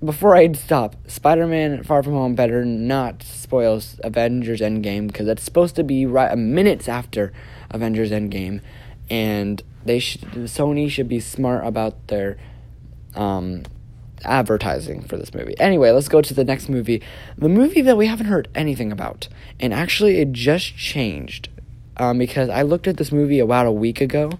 before 0.03 0.36
I 0.36 0.51
stop, 0.53 0.95
Spider 1.07 1.48
Man 1.48 1.83
Far 1.83 2.03
From 2.03 2.13
Home 2.13 2.36
better 2.36 2.65
not 2.65 3.24
spoil 3.24 3.81
Avengers 4.03 4.60
Endgame 4.60 5.07
because 5.07 5.27
it's 5.27 5.43
supposed 5.43 5.75
to 5.75 5.83
be 5.83 6.05
right 6.05 6.38
minutes 6.38 6.89
after 6.89 7.31
Avengers 7.72 8.12
Endgame, 8.12 8.62
and 9.10 9.62
they 9.86 10.00
should 10.00 10.22
Sony 10.22 10.89
should 10.89 11.07
be 11.07 11.19
smart 11.19 11.65
about 11.65 12.07
their 12.07 12.38
um, 13.15 13.63
advertising 14.24 15.03
for 15.03 15.17
this 15.17 15.33
movie. 15.33 15.57
Anyway, 15.60 15.91
let's 15.91 16.10
go 16.10 16.22
to 16.22 16.33
the 16.33 16.43
next 16.43 16.69
movie, 16.69 17.01
the 17.38 17.50
movie 17.50 17.81
that 17.81 17.98
we 17.98 18.07
haven't 18.07 18.27
heard 18.27 18.50
anything 18.53 18.91
about, 18.91 19.27
and 19.60 19.74
actually 19.74 20.19
it 20.19 20.33
just 20.33 20.75
changed 20.75 21.50
um, 21.98 22.17
because 22.17 22.50
I 22.50 22.63
looked 22.63 22.88
at 22.88 22.98
this 22.98 23.12
movie 23.12 23.39
about 23.39 23.67
a 23.67 23.72
week 23.72 24.01
ago, 24.01 24.31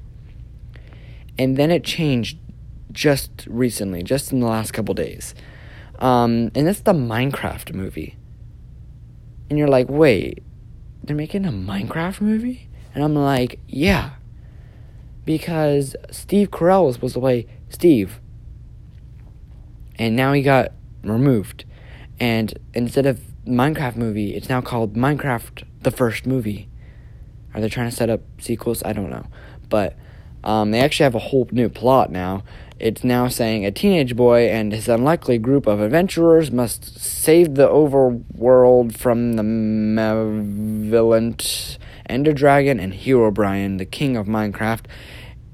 and 1.38 1.56
then 1.56 1.72
it 1.72 1.84
changed 1.84 2.38
just 2.92 3.48
recently, 3.48 4.04
just 4.04 4.32
in 4.32 4.40
the 4.40 4.48
last 4.48 4.72
couple 4.72 4.94
days. 4.94 5.34
Um, 6.00 6.52
and 6.56 6.68
it's 6.68 6.82
the 6.82 6.94
Minecraft 6.94 7.74
movie. 7.74 8.18
And 9.50 9.60
you're 9.60 9.68
like, 9.68 9.90
wait, 9.90 10.44
they're 11.04 11.16
making 11.16 11.46
a 11.46 11.52
Minecraft 11.52 12.22
movie? 12.22 12.70
And 12.96 13.04
I'm 13.04 13.16
like, 13.16 13.60
yeah. 13.68 14.12
Because 15.26 15.96
Steve 16.12 16.52
Carell 16.52 16.86
was 16.86 16.96
supposed 16.96 17.14
to 17.16 17.20
play 17.20 17.48
Steve. 17.70 18.20
And 19.98 20.16
now 20.16 20.34
he 20.34 20.42
got 20.42 20.72
removed. 21.04 21.66
And 22.20 22.58
instead 22.74 23.06
of 23.06 23.22
Minecraft 23.46 23.96
movie, 23.96 24.34
it's 24.36 24.50
now 24.50 24.62
called 24.62 24.96
Minecraft 24.96 25.64
the 25.82 25.92
First 25.92 26.26
Movie. 26.26 26.70
Are 27.54 27.62
they 27.62 27.70
trying 27.70 27.90
to 27.90 27.96
set 27.96 28.10
up 28.10 28.22
sequels? 28.40 28.82
I 28.84 28.94
don't 28.94 29.10
know. 29.10 29.28
But 29.70 29.96
um, 30.44 30.72
they 30.72 30.80
actually 30.80 31.06
have 31.06 31.16
a 31.16 31.20
whole 31.20 31.48
new 31.52 31.70
plot 31.70 32.12
now. 32.12 32.44
It's 32.84 33.04
now 33.06 33.30
saying 33.30 33.66
a 33.66 33.72
teenage 33.72 34.14
boy 34.14 34.50
and 34.50 34.74
his 34.74 34.90
unlikely 34.90 35.38
group 35.38 35.68
of 35.68 35.80
adventurers 35.80 36.52
must 36.52 37.00
save 37.00 37.56
the 37.56 37.70
overworld 37.70 38.94
from 38.94 39.38
the 39.38 39.44
malevolent 39.44 40.98
Ender 42.10 42.34
Dragon 42.34 42.82
and 42.82 42.92
Herobrine, 42.92 43.78
the 43.78 43.86
king 43.86 44.18
of 44.18 44.28
Minecraft. 44.28 44.84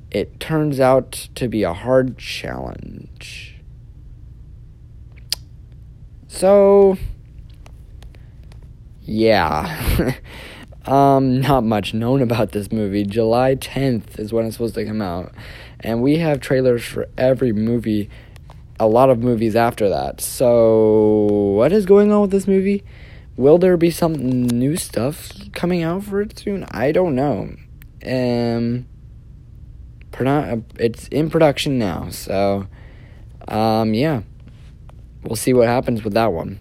It 0.09 0.39
turns 0.39 0.79
out 0.79 1.11
to 1.35 1.47
be 1.47 1.61
a 1.61 1.75
hard 1.75 2.17
challenge. 2.17 3.59
So, 6.27 6.97
yeah. 9.03 10.15
Um, 10.85 11.41
not 11.41 11.63
much 11.65 11.93
known 11.93 12.21
about 12.21 12.51
this 12.51 12.71
movie. 12.71 13.03
July 13.03 13.55
10th 13.55 14.17
is 14.17 14.33
when 14.33 14.45
it's 14.45 14.55
supposed 14.55 14.73
to 14.73 14.85
come 14.85 15.03
out. 15.03 15.31
And 15.81 16.01
we 16.01 16.17
have 16.17 16.39
trailers 16.39 16.83
for 16.83 17.07
every 17.17 17.53
movie, 17.53 18.09
a 18.79 18.87
lot 18.87 19.09
of 19.09 19.19
movies 19.19 19.55
after 19.55 19.89
that. 19.89 20.21
So, 20.21 21.53
what 21.55 21.71
is 21.71 21.85
going 21.85 22.11
on 22.11 22.21
with 22.21 22.31
this 22.31 22.47
movie? 22.47 22.83
Will 23.37 23.57
there 23.57 23.77
be 23.77 23.89
some 23.89 24.13
new 24.13 24.75
stuff 24.75 25.31
coming 25.53 25.81
out 25.81 26.03
for 26.03 26.19
it 26.21 26.37
soon? 26.37 26.65
I 26.71 26.91
don't 26.91 27.15
know. 27.15 27.55
Um, 28.05 28.85
it's 30.77 31.07
in 31.07 31.29
production 31.29 31.79
now, 31.79 32.09
so 32.09 32.67
um, 33.47 33.93
yeah, 33.93 34.23
we'll 35.23 35.37
see 35.37 35.53
what 35.53 35.67
happens 35.67 36.03
with 36.03 36.13
that 36.13 36.33
one. 36.33 36.59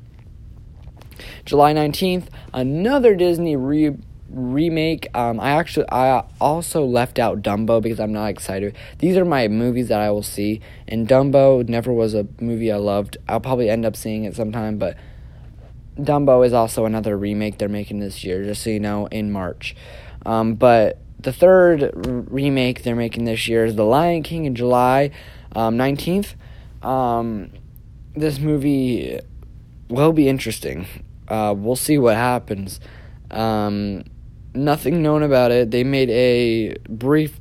July 1.44 1.74
19th, 1.74 2.28
another 2.54 3.16
Disney 3.16 3.56
re- 3.56 3.96
remake. 4.30 5.08
Um, 5.14 5.40
I 5.40 5.50
actually 5.50 5.86
I 5.90 6.24
also 6.40 6.84
left 6.84 7.18
out 7.18 7.42
Dumbo 7.42 7.82
because 7.82 8.00
I'm 8.00 8.12
not 8.12 8.26
excited. 8.26 8.76
These 8.98 9.16
are 9.16 9.24
my 9.24 9.48
movies 9.48 9.88
that 9.88 10.00
I 10.00 10.10
will 10.10 10.22
see, 10.22 10.60
and 10.86 11.08
Dumbo 11.08 11.68
never 11.68 11.92
was 11.92 12.14
a 12.14 12.26
movie 12.40 12.70
I 12.72 12.76
loved. 12.76 13.16
I'll 13.28 13.40
probably 13.40 13.70
end 13.70 13.84
up 13.84 13.96
seeing 13.96 14.24
it 14.24 14.34
sometime, 14.36 14.78
but 14.78 14.96
Dumbo 15.98 16.46
is 16.46 16.52
also 16.52 16.84
another 16.84 17.16
remake 17.16 17.58
they're 17.58 17.68
making 17.68 17.98
this 17.98 18.22
year, 18.24 18.44
just 18.44 18.62
so 18.62 18.70
you 18.70 18.80
know, 18.80 19.06
in 19.06 19.32
March. 19.32 19.74
Um, 20.24 20.54
but 20.54 21.00
the 21.18 21.32
third 21.32 21.82
r- 21.82 21.90
remake 21.92 22.82
they're 22.84 22.94
making 22.94 23.24
this 23.24 23.48
year 23.48 23.64
is 23.64 23.74
The 23.74 23.84
Lion 23.84 24.22
King 24.22 24.44
in 24.44 24.54
July 24.54 25.10
um, 25.54 25.76
19th. 25.76 26.34
Um, 26.82 27.50
this 28.14 28.38
movie 28.38 29.18
will 29.88 30.12
be 30.12 30.28
interesting. 30.28 30.86
Uh, 31.26 31.54
we'll 31.56 31.76
see 31.76 31.98
what 31.98 32.16
happens. 32.16 32.80
Um, 33.30 34.04
nothing 34.58 35.02
known 35.02 35.22
about 35.22 35.50
it. 35.50 35.70
They 35.70 35.84
made 35.84 36.10
a 36.10 36.76
brief 36.88 37.40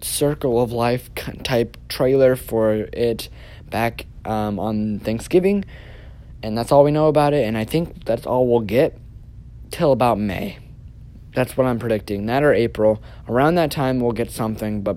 circle 0.00 0.60
of 0.60 0.72
life 0.72 1.10
type 1.42 1.76
trailer 1.88 2.36
for 2.36 2.72
it 2.92 3.28
back 3.70 4.06
um, 4.24 4.58
on 4.58 4.98
Thanksgiving, 4.98 5.64
and 6.42 6.56
that's 6.56 6.72
all 6.72 6.84
we 6.84 6.90
know 6.90 7.08
about 7.08 7.32
it. 7.32 7.46
And 7.46 7.56
I 7.56 7.64
think 7.64 8.04
that's 8.04 8.26
all 8.26 8.46
we'll 8.46 8.60
get 8.60 8.98
till 9.70 9.92
about 9.92 10.18
May. 10.18 10.58
That's 11.34 11.56
what 11.56 11.66
I'm 11.66 11.78
predicting. 11.78 12.26
That 12.26 12.42
or 12.42 12.52
April. 12.52 13.02
Around 13.28 13.56
that 13.56 13.70
time, 13.70 14.00
we'll 14.00 14.12
get 14.12 14.30
something, 14.30 14.82
but 14.82 14.96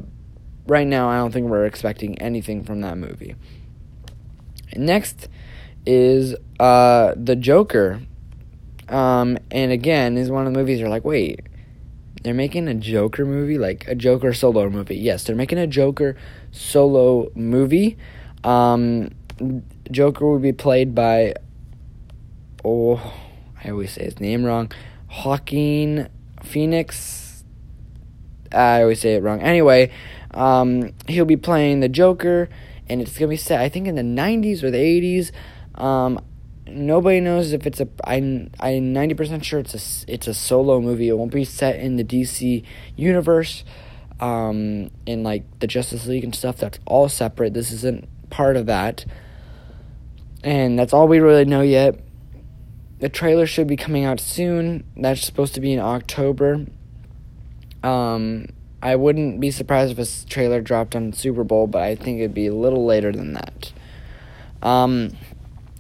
right 0.68 0.88
now, 0.88 1.10
I 1.10 1.18
don't 1.18 1.32
think 1.32 1.48
we're 1.48 1.66
expecting 1.66 2.18
anything 2.20 2.64
from 2.64 2.82
that 2.82 2.98
movie. 2.98 3.36
Next 4.76 5.28
is 5.86 6.36
uh, 6.60 7.14
The 7.18 7.36
Joker 7.36 8.02
um, 8.92 9.38
and 9.50 9.72
again, 9.72 10.18
is 10.18 10.30
one 10.30 10.46
of 10.46 10.54
the 10.54 10.60
movies 10.60 10.80
you're 10.80 10.90
like, 10.90 11.06
wait, 11.06 11.40
they're 12.22 12.34
making 12.34 12.68
a 12.68 12.74
Joker 12.74 13.26
movie, 13.26 13.58
like 13.58 13.88
a 13.88 13.96
Joker 13.96 14.34
solo 14.34 14.70
movie. 14.70 14.96
Yes, 14.96 15.24
they're 15.24 15.36
making 15.36 15.58
a 15.58 15.68
Joker 15.68 16.16
solo 16.52 17.32
movie. 17.36 17.98
Um, 18.44 19.12
Joker 19.90 20.32
would 20.32 20.42
be 20.42 20.54
played 20.54 20.94
by, 20.94 21.34
oh, 22.64 23.14
I 23.64 23.70
always 23.72 23.94
say 23.94 24.06
his 24.06 24.20
name 24.20 24.44
wrong, 24.44 24.72
Hawking 25.08 26.08
Phoenix. 26.44 27.44
I 28.52 28.82
always 28.82 29.02
say 29.02 29.16
it 29.16 29.24
wrong. 29.24 29.42
Anyway, 29.42 29.92
um, 30.32 30.94
he'll 31.08 31.26
be 31.26 31.38
playing 31.38 31.80
the 31.80 31.90
Joker, 31.90 32.50
and 32.88 33.02
it's 33.02 33.18
gonna 33.18 33.30
be 33.30 33.38
set, 33.38 33.62
I 33.62 33.70
think, 33.70 33.88
in 33.88 33.96
the 33.96 34.02
'90s 34.04 34.64
or 34.64 34.70
the 34.70 34.78
'80s. 34.78 35.32
Um, 35.76 36.24
nobody 36.68 37.20
knows 37.20 37.54
if 37.54 37.66
it's 37.66 37.80
a. 37.80 37.88
I 38.04 38.16
I'm 38.60 38.94
ninety 38.94 39.14
percent 39.14 39.46
sure 39.46 39.60
it's 39.60 39.74
a 39.74 40.12
it's 40.12 40.28
a 40.28 40.34
solo 40.34 40.80
movie. 40.80 41.10
It 41.10 41.18
won't 41.18 41.34
be 41.34 41.46
set 41.46 41.78
in 41.78 41.98
the 41.98 42.04
DC 42.04 42.64
universe, 42.96 43.64
um, 44.20 44.92
in 45.06 45.24
like 45.24 45.60
the 45.60 45.68
Justice 45.68 46.08
League 46.08 46.24
and 46.24 46.36
stuff. 46.36 46.58
That's 46.58 46.80
all 46.86 47.10
separate. 47.10 47.54
This 47.54 47.72
isn't 47.72 48.08
part 48.30 48.58
of 48.58 48.66
that, 48.68 49.06
and 50.44 50.78
that's 50.78 50.94
all 50.94 51.08
we 51.08 51.20
really 51.20 51.46
know 51.46 51.62
yet. 51.62 52.00
The 53.00 53.10
trailer 53.10 53.48
should 53.48 53.68
be 53.68 53.78
coming 53.78 54.06
out 54.06 54.20
soon. 54.20 54.84
That's 54.96 55.26
supposed 55.26 55.56
to 55.56 55.62
be 55.62 55.74
in 55.74 55.80
October. 55.80 56.66
Um, 57.84 58.48
I 58.84 58.96
wouldn't 58.96 59.40
be 59.40 59.50
surprised 59.50 59.98
if 59.98 60.00
a 60.00 60.30
trailer 60.30 60.62
dropped 60.62 60.96
on 60.96 61.14
Super 61.14 61.44
Bowl, 61.44 61.66
but 61.68 61.82
I 61.82 61.96
think 61.96 62.20
it'd 62.20 62.34
be 62.34 62.48
a 62.48 62.54
little 62.54 62.86
later 62.86 63.12
than 63.12 63.34
that. 63.34 63.74
Um, 64.62 65.18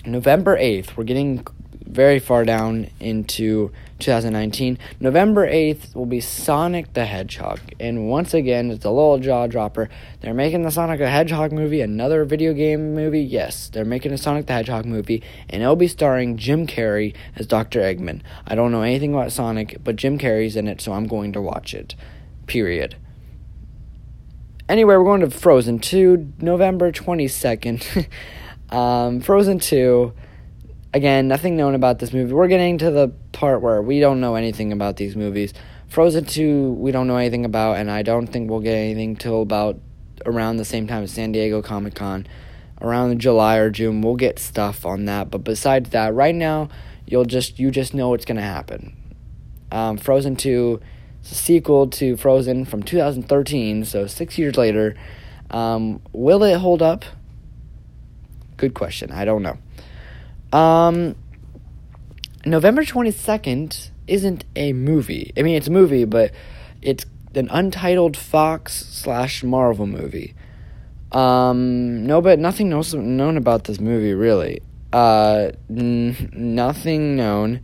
November 0.05 0.57
8th, 0.57 0.97
we're 0.97 1.03
getting 1.03 1.45
very 1.85 2.19
far 2.19 2.45
down 2.45 2.89
into 2.99 3.71
2019. 3.99 4.79
November 4.99 5.47
8th 5.47 5.93
will 5.93 6.05
be 6.05 6.19
Sonic 6.19 6.93
the 6.93 7.05
Hedgehog. 7.05 7.59
And 7.79 8.09
once 8.09 8.33
again, 8.33 8.71
it's 8.71 8.85
a 8.85 8.89
little 8.89 9.19
jaw 9.19 9.47
dropper. 9.47 9.89
They're 10.21 10.33
making 10.33 10.63
the 10.63 10.71
Sonic 10.71 10.99
the 10.99 11.09
Hedgehog 11.09 11.51
movie, 11.51 11.81
another 11.81 12.25
video 12.25 12.53
game 12.53 12.95
movie. 12.95 13.21
Yes, 13.21 13.69
they're 13.69 13.85
making 13.85 14.11
a 14.11 14.17
Sonic 14.17 14.47
the 14.47 14.53
Hedgehog 14.53 14.85
movie, 14.85 15.21
and 15.49 15.61
it'll 15.61 15.75
be 15.75 15.87
starring 15.87 16.37
Jim 16.37 16.65
Carrey 16.65 17.13
as 17.35 17.45
Dr. 17.45 17.81
Eggman. 17.81 18.21
I 18.47 18.55
don't 18.55 18.71
know 18.71 18.81
anything 18.81 19.13
about 19.13 19.31
Sonic, 19.31 19.77
but 19.83 19.97
Jim 19.97 20.17
Carrey's 20.17 20.55
in 20.55 20.67
it, 20.67 20.81
so 20.81 20.93
I'm 20.93 21.07
going 21.07 21.33
to 21.33 21.41
watch 21.41 21.73
it. 21.73 21.95
Period. 22.47 22.95
Anyway, 24.67 24.95
we're 24.95 25.03
going 25.03 25.21
to 25.21 25.29
Frozen 25.29 25.79
2, 25.79 26.33
November 26.39 26.91
22nd. 26.91 28.07
um, 28.71 29.21
Frozen 29.21 29.59
2 29.59 30.13
again, 30.93 31.27
nothing 31.27 31.55
known 31.55 31.75
about 31.75 31.99
this 31.99 32.13
movie. 32.13 32.33
We're 32.33 32.47
getting 32.47 32.77
to 32.79 32.91
the 32.91 33.09
part 33.31 33.61
where 33.61 33.81
we 33.81 33.99
don't 33.99 34.19
know 34.19 34.35
anything 34.35 34.71
about 34.71 34.97
these 34.97 35.15
movies. 35.15 35.53
Frozen 35.87 36.25
2, 36.25 36.73
we 36.73 36.91
don't 36.91 37.07
know 37.07 37.17
anything 37.17 37.45
about, 37.45 37.77
and 37.77 37.91
I 37.91 38.01
don't 38.01 38.27
think 38.27 38.49
we'll 38.49 38.61
get 38.61 38.75
anything 38.75 39.15
till 39.15 39.41
about 39.41 39.79
around 40.25 40.57
the 40.57 40.65
same 40.65 40.87
time 40.87 41.03
as 41.03 41.11
San 41.11 41.31
Diego 41.31 41.61
Comic 41.61 41.95
Con. 41.95 42.27
Around 42.79 43.19
July 43.19 43.57
or 43.57 43.69
June, 43.69 44.01
we'll 44.01 44.15
get 44.15 44.39
stuff 44.39 44.85
on 44.85 45.05
that. 45.05 45.29
But 45.29 45.43
besides 45.43 45.91
that, 45.91 46.15
right 46.15 46.33
now, 46.33 46.69
you'll 47.05 47.25
just 47.25 47.59
you 47.59 47.69
just 47.69 47.93
know 47.93 48.09
what's 48.09 48.25
gonna 48.25 48.41
happen. 48.41 48.95
Um, 49.71 49.97
Frozen 49.97 50.37
2 50.37 50.79
is 51.23 51.31
a 51.31 51.35
sequel 51.35 51.87
to 51.87 52.17
Frozen 52.17 52.65
from 52.65 52.81
2013, 52.81 53.85
so 53.85 54.07
six 54.07 54.37
years 54.37 54.57
later. 54.57 54.95
Um, 55.51 56.01
will 56.11 56.43
it 56.43 56.57
hold 56.57 56.81
up? 56.81 57.05
Good 58.61 58.75
question. 58.75 59.11
I 59.11 59.25
don't 59.25 59.41
know. 59.41 59.57
Um, 60.55 61.15
November 62.45 62.83
22nd 62.83 63.89
isn't 64.05 64.45
a 64.55 64.71
movie. 64.73 65.33
I 65.35 65.41
mean, 65.41 65.55
it's 65.55 65.67
a 65.67 65.71
movie, 65.71 66.05
but 66.05 66.31
it's 66.79 67.07
an 67.33 67.49
untitled 67.49 68.15
Fox 68.15 68.73
slash 68.75 69.43
Marvel 69.43 69.87
movie. 69.87 70.35
Um, 71.11 72.05
no, 72.05 72.21
but 72.21 72.37
nothing 72.37 72.69
known 72.69 73.35
about 73.35 73.63
this 73.63 73.79
movie, 73.79 74.13
really. 74.13 74.61
Uh, 74.93 75.53
n- 75.67 76.29
nothing 76.31 77.15
known. 77.15 77.61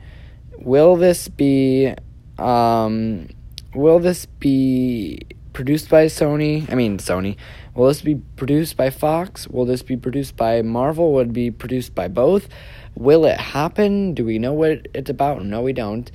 Will 0.57 0.95
this 0.95 1.27
be, 1.27 1.93
um, 2.39 3.27
will 3.75 3.99
this 3.99 4.25
be 4.25 5.19
produced 5.57 5.89
by 5.89 6.05
Sony? 6.05 6.71
I 6.71 6.75
mean, 6.75 6.99
Sony. 6.99 7.35
Will 7.73 7.87
this 7.87 8.03
be 8.03 8.13
produced 8.13 8.77
by 8.77 8.91
Fox? 8.91 9.47
Will 9.47 9.65
this 9.65 9.81
be 9.81 9.97
produced 9.97 10.37
by 10.37 10.61
Marvel? 10.61 11.13
Would 11.13 11.29
it 11.29 11.33
be 11.33 11.49
produced 11.49 11.95
by 11.95 12.09
both? 12.09 12.47
Will 12.93 13.25
it 13.25 13.39
happen? 13.39 14.13
Do 14.13 14.23
we 14.23 14.37
know 14.37 14.53
what 14.53 14.87
it's 14.93 15.09
about? 15.09 15.43
No, 15.43 15.63
we 15.63 15.73
don't. 15.73 16.11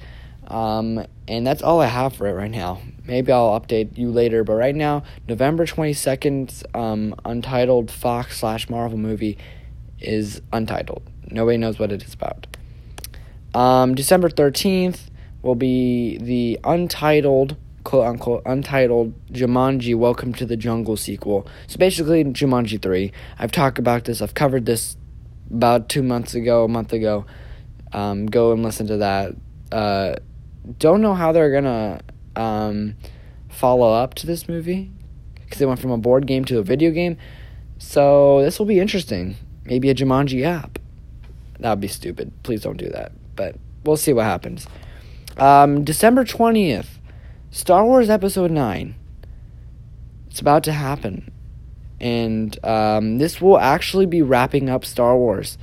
Um, 0.47 1.05
and 1.27 1.45
that's 1.45 1.61
all 1.61 1.81
I 1.81 1.87
have 1.87 2.15
for 2.15 2.29
it 2.29 2.35
right 2.35 2.53
now. 2.53 2.83
Maybe 3.05 3.33
I'll 3.33 3.59
update 3.59 3.99
you 3.99 4.13
later, 4.13 4.45
but 4.45 4.55
right 4.55 4.77
now, 4.77 5.03
November 5.27 5.67
22nd, 5.67 6.77
um, 6.77 7.13
untitled 7.25 7.91
Fox 7.91 8.39
slash 8.39 8.71
Marvel 8.71 8.97
movie 8.97 9.39
is 9.99 10.41
untitled. 10.53 11.03
Nobody 11.33 11.59
knows 11.59 11.81
what 11.81 11.91
it 11.91 12.05
is 12.05 12.15
about. 12.15 12.47
Um, 13.55 13.97
December 13.97 14.29
13th 14.29 15.01
will 15.43 15.57
be 15.57 16.19
the 16.19 16.61
untitled 16.63 17.57
quote 17.85 18.07
unquote 18.07 18.43
untitled 18.47 19.15
Jumanji 19.33 19.95
Welcome 19.95 20.33
to 20.35 20.47
the 20.47 20.57
Jungle 20.57 20.97
sequel. 20.97 21.47
So 21.67 21.79
basically 21.79 22.25
Jumanji 22.25 22.81
3. 22.81 23.13
I've 23.39 23.53
talked 23.53 23.79
about 23.79 24.05
this, 24.05 24.23
I've 24.23 24.35
covered 24.35 24.67
this 24.67 24.97
about 25.51 25.89
two 25.89 26.03
months 26.03 26.35
ago, 26.35 26.65
a 26.65 26.69
month 26.69 26.93
ago. 26.93 27.27
Um, 27.93 28.27
go 28.27 28.53
and 28.53 28.63
listen 28.63 28.87
to 28.87 28.99
that. 28.99 29.35
Uh, 29.71 30.17
don't 30.79 31.01
know 31.01 31.15
how 31.15 31.33
they're 31.33 31.53
gonna 31.53 32.01
um, 32.37 32.97
follow 33.49 33.93
up 33.93 34.15
to 34.15 34.27
this 34.27 34.49
movie 34.49 34.91
because 35.35 35.59
they 35.59 35.67
went 35.67 35.81
from 35.81 35.91
a 35.91 35.99
board 35.99 36.27
game 36.27 36.45
to 36.47 36.59
a 36.59 36.63
video 36.63 36.91
game. 36.91 37.17
So 37.79 38.43
this 38.43 38.59
will 38.59 38.67
be 38.67 38.81
interesting. 38.81 39.37
Maybe 39.65 39.91
a 39.91 39.95
Jumanji 39.95 40.45
app. 40.45 40.79
That 41.59 41.71
would 41.71 41.81
be 41.81 41.89
stupid. 41.89 42.33
Please 42.43 42.63
don't 42.63 42.77
do 42.77 42.89
that. 42.89 43.13
But 43.37 43.57
we'll 43.85 43.97
see 43.97 44.13
what 44.13 44.25
happens. 44.25 44.67
Um, 45.37 45.85
December 45.85 46.25
20th, 46.25 46.87
Star 47.53 47.85
Wars 47.85 48.09
Episode 48.09 48.51
9. 48.51 48.95
It's 50.31 50.41
about 50.41 50.65
to 50.65 50.73
happen. 50.73 51.31
And 52.01 52.59
um, 52.65 53.19
this 53.19 53.43
will 53.43 53.59
actually 53.59 54.07
be 54.07 54.23
wrapping 54.23 54.71
up 54.71 54.87
Star 54.87 55.19
Wars. 55.19 55.59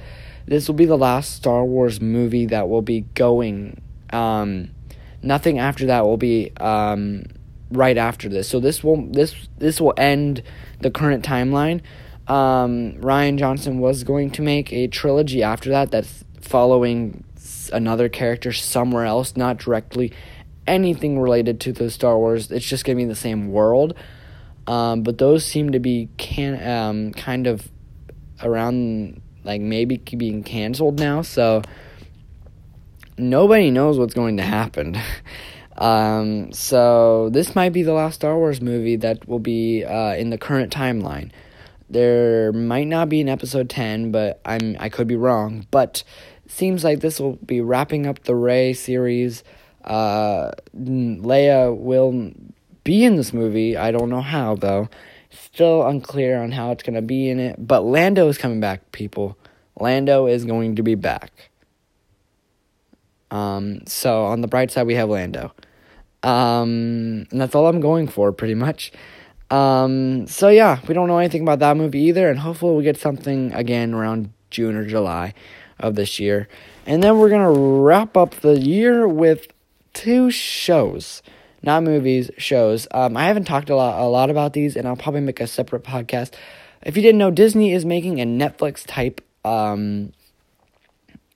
This 0.45 0.67
will 0.67 0.75
be 0.75 0.86
the 0.86 0.99
last 0.99 1.34
Star 1.34 1.65
Wars 1.65 1.99
movie 1.99 2.45
that 2.45 2.69
will 2.69 2.84
be 2.84 3.02
going. 3.15 3.82
Um, 4.12 4.69
nothing 5.23 5.58
after 5.58 5.88
that 5.88 6.06
will 6.06 6.17
be 6.17 6.52
um, 6.58 7.23
right 7.71 7.97
after 7.97 8.30
this. 8.30 8.47
So 8.47 8.60
this 8.60 8.84
will 8.84 9.08
this 9.12 9.49
this 9.58 9.82
will 9.82 9.95
end 9.97 10.43
the 10.82 10.91
current 10.91 11.25
timeline. 11.25 11.82
Um, 12.28 12.93
Rian 13.02 13.39
Johnson 13.39 13.80
was 13.80 14.04
going 14.04 14.30
to 14.32 14.43
make 14.43 14.71
a 14.71 14.86
trilogy 14.86 15.41
after 15.41 15.71
that 15.71 15.89
that's 15.89 16.23
following 16.39 17.23
another 17.73 18.10
character 18.10 18.52
somewhere 18.52 19.06
else, 19.06 19.36
not 19.36 19.58
directly 19.58 20.13
anything 20.69 21.19
related 21.19 21.60
to 21.62 21.73
the 21.73 21.89
Star 21.89 22.17
Wars. 22.17 22.51
It's 22.51 22.65
just 22.65 22.86
gonna 22.86 22.97
be 22.97 23.05
the 23.05 23.15
same 23.15 23.51
world. 23.51 23.95
Um, 24.67 25.01
but 25.01 25.17
those 25.17 25.43
seem 25.43 25.71
to 25.71 25.79
be 25.79 26.10
can 26.17 26.62
um, 26.67 27.12
kind 27.13 27.47
of 27.47 27.67
around 28.43 29.21
like 29.43 29.62
maybe 29.62 29.97
being 29.97 30.43
canceled 30.43 30.99
now. 30.99 31.23
So 31.23 31.63
nobody 33.17 33.71
knows 33.71 33.97
what's 33.97 34.13
going 34.13 34.38
to 34.38 34.43
happen. 34.43 34.97
um, 35.77 36.51
so 36.53 37.29
this 37.32 37.55
might 37.55 37.73
be 37.73 37.84
the 37.84 37.93
last 37.93 38.15
Star 38.15 38.38
Wars 38.38 38.62
movie 38.62 38.95
that 38.97 39.27
will 39.27 39.39
be 39.39 39.84
uh, 39.84 40.13
in 40.13 40.29
the 40.29 40.38
current 40.38 40.71
timeline. 40.71 41.32
There 41.89 42.51
might 42.53 42.88
not 42.88 43.10
be 43.10 43.21
an 43.21 43.29
episode 43.29 43.69
ten, 43.69 44.12
but 44.12 44.39
I'm 44.45 44.77
I 44.79 44.89
could 44.89 45.08
be 45.08 45.15
wrong. 45.15 45.65
But 45.71 46.03
seems 46.47 46.84
like 46.84 46.99
this 46.99 47.19
will 47.19 47.38
be 47.38 47.62
wrapping 47.62 48.05
up 48.05 48.23
the 48.23 48.36
Rey 48.36 48.73
series. 48.73 49.43
Uh, 49.83 50.51
Leia 50.75 51.75
will 51.75 52.31
be 52.83 53.03
in 53.03 53.15
this 53.15 53.33
movie. 53.33 53.77
I 53.77 53.91
don't 53.91 54.09
know 54.09 54.21
how 54.21 54.55
though. 54.55 54.89
Still 55.29 55.85
unclear 55.87 56.41
on 56.41 56.51
how 56.51 56.71
it's 56.71 56.83
gonna 56.83 57.01
be 57.01 57.29
in 57.29 57.39
it. 57.39 57.55
But 57.67 57.81
Lando 57.81 58.27
is 58.27 58.37
coming 58.37 58.59
back, 58.59 58.91
people. 58.91 59.37
Lando 59.79 60.27
is 60.27 60.45
going 60.45 60.75
to 60.75 60.83
be 60.83 60.95
back. 60.95 61.49
Um, 63.31 63.81
so 63.85 64.25
on 64.25 64.41
the 64.41 64.47
bright 64.47 64.71
side, 64.71 64.87
we 64.87 64.95
have 64.95 65.09
Lando. 65.09 65.53
Um, 66.23 67.27
and 67.31 67.39
that's 67.39 67.55
all 67.55 67.67
I'm 67.67 67.79
going 67.79 68.07
for, 68.07 68.31
pretty 68.31 68.55
much. 68.55 68.91
Um, 69.49 70.27
so 70.27 70.49
yeah, 70.49 70.79
we 70.87 70.93
don't 70.93 71.07
know 71.07 71.17
anything 71.17 71.41
about 71.41 71.59
that 71.59 71.77
movie 71.77 72.01
either, 72.01 72.29
and 72.29 72.39
hopefully 72.39 72.73
we'll 72.73 72.83
get 72.83 72.97
something 72.97 73.53
again 73.53 73.93
around 73.93 74.31
June 74.51 74.75
or 74.75 74.85
July 74.85 75.33
of 75.79 75.95
this 75.95 76.19
year. 76.19 76.47
And 76.85 77.01
then 77.01 77.17
we're 77.17 77.29
gonna 77.29 77.51
wrap 77.51 78.17
up 78.17 78.35
the 78.35 78.59
year 78.59 79.07
with 79.07 79.47
two 79.93 80.32
shows, 80.32 81.21
not 81.62 81.84
movies, 81.84 82.32
shows. 82.38 82.88
Um, 82.91 83.17
I 83.17 83.25
haven't 83.25 83.45
talked 83.45 83.69
a 83.69 83.75
lot, 83.75 83.99
a 83.99 84.08
lot 84.08 84.30
about 84.30 84.54
these, 84.54 84.75
and 84.75 84.88
I'll 84.88 84.95
probably 84.95 85.21
make 85.21 85.39
a 85.39 85.47
separate 85.47 85.84
podcast. 85.84 86.34
If 86.84 86.95
you 86.95 87.02
didn't 87.02 87.19
know, 87.19 87.32
Disney 87.32 87.73
is 87.73 87.86
making 87.86 88.21
a 88.21 88.25
Netflix 88.25 88.86
type. 88.86 89.21
Um, 89.43 90.13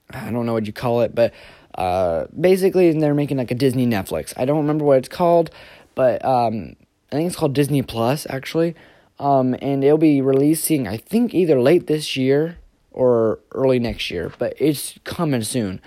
I 0.10 0.30
don't 0.32 0.46
know 0.46 0.54
what 0.54 0.68
you 0.68 0.74
call 0.74 1.02
it, 1.02 1.14
but 1.14 1.34
uh, 1.76 2.28
basically 2.40 2.92
they're 2.92 3.14
making 3.14 3.38
like 3.38 3.52
a 3.52 3.56
Disney 3.56 3.88
Netflix. 3.88 4.34
I 4.38 4.46
don't 4.46 4.58
remember 4.58 4.86
what 4.86 5.00
it's 5.00 5.10
called, 5.10 5.50
but 5.96 6.24
um, 6.24 6.76
I 7.12 7.16
think 7.16 7.28
it's 7.28 7.36
called 7.36 7.54
Disney 7.54 7.82
Plus 7.82 8.28
actually. 8.30 8.76
Um, 9.20 9.56
and 9.62 9.84
it'll 9.84 9.98
be 9.98 10.22
releasing, 10.22 10.88
I 10.88 10.98
think, 10.98 11.34
either 11.34 11.60
late 11.60 11.88
this 11.88 12.18
year 12.18 12.58
or 12.92 13.40
early 13.54 13.80
next 13.80 14.12
year, 14.12 14.32
but 14.38 14.54
it's 14.60 14.98
coming 15.04 15.44
soon. 15.44 15.82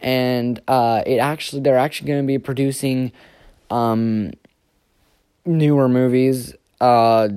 And 0.00 0.60
uh, 0.66 1.02
it 1.06 1.18
actually, 1.18 1.62
they're 1.62 1.78
actually 1.78 2.08
going 2.08 2.22
to 2.22 2.26
be 2.26 2.38
producing 2.38 3.12
um, 3.70 4.32
newer 5.44 5.88
movies, 5.88 6.54
uh, 6.80 7.28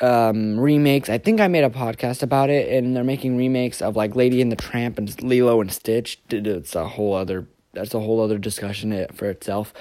um, 0.00 0.58
remakes. 0.58 1.08
I 1.08 1.18
think 1.18 1.40
I 1.40 1.48
made 1.48 1.64
a 1.64 1.70
podcast 1.70 2.22
about 2.22 2.50
it, 2.50 2.72
and 2.72 2.96
they're 2.96 3.04
making 3.04 3.36
remakes 3.36 3.82
of 3.82 3.96
like 3.96 4.16
Lady 4.16 4.40
and 4.40 4.50
the 4.50 4.56
Tramp 4.56 4.98
and 4.98 5.22
Lilo 5.22 5.60
and 5.60 5.72
Stitch. 5.72 6.18
It's 6.30 6.74
a 6.74 6.86
whole 6.86 7.14
other. 7.14 7.46
That's 7.72 7.94
a 7.94 8.00
whole 8.00 8.20
other 8.20 8.38
discussion 8.38 9.06
for 9.12 9.28
itself. 9.28 9.72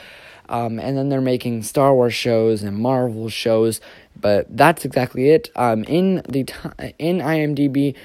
Um, 0.50 0.80
and 0.80 0.98
then 0.98 1.10
they're 1.10 1.22
making 1.22 1.64
Star 1.64 1.94
Wars 1.94 2.14
shows 2.14 2.64
and 2.64 2.78
Marvel 2.78 3.30
shows, 3.30 3.82
but 4.20 4.46
that's 4.56 4.86
exactly 4.86 5.30
it. 5.30 5.50
Um, 5.56 5.84
in 5.86 6.22
the 6.28 6.46
t- 6.46 6.94
in 7.00 7.20
IMDb, 7.20 7.96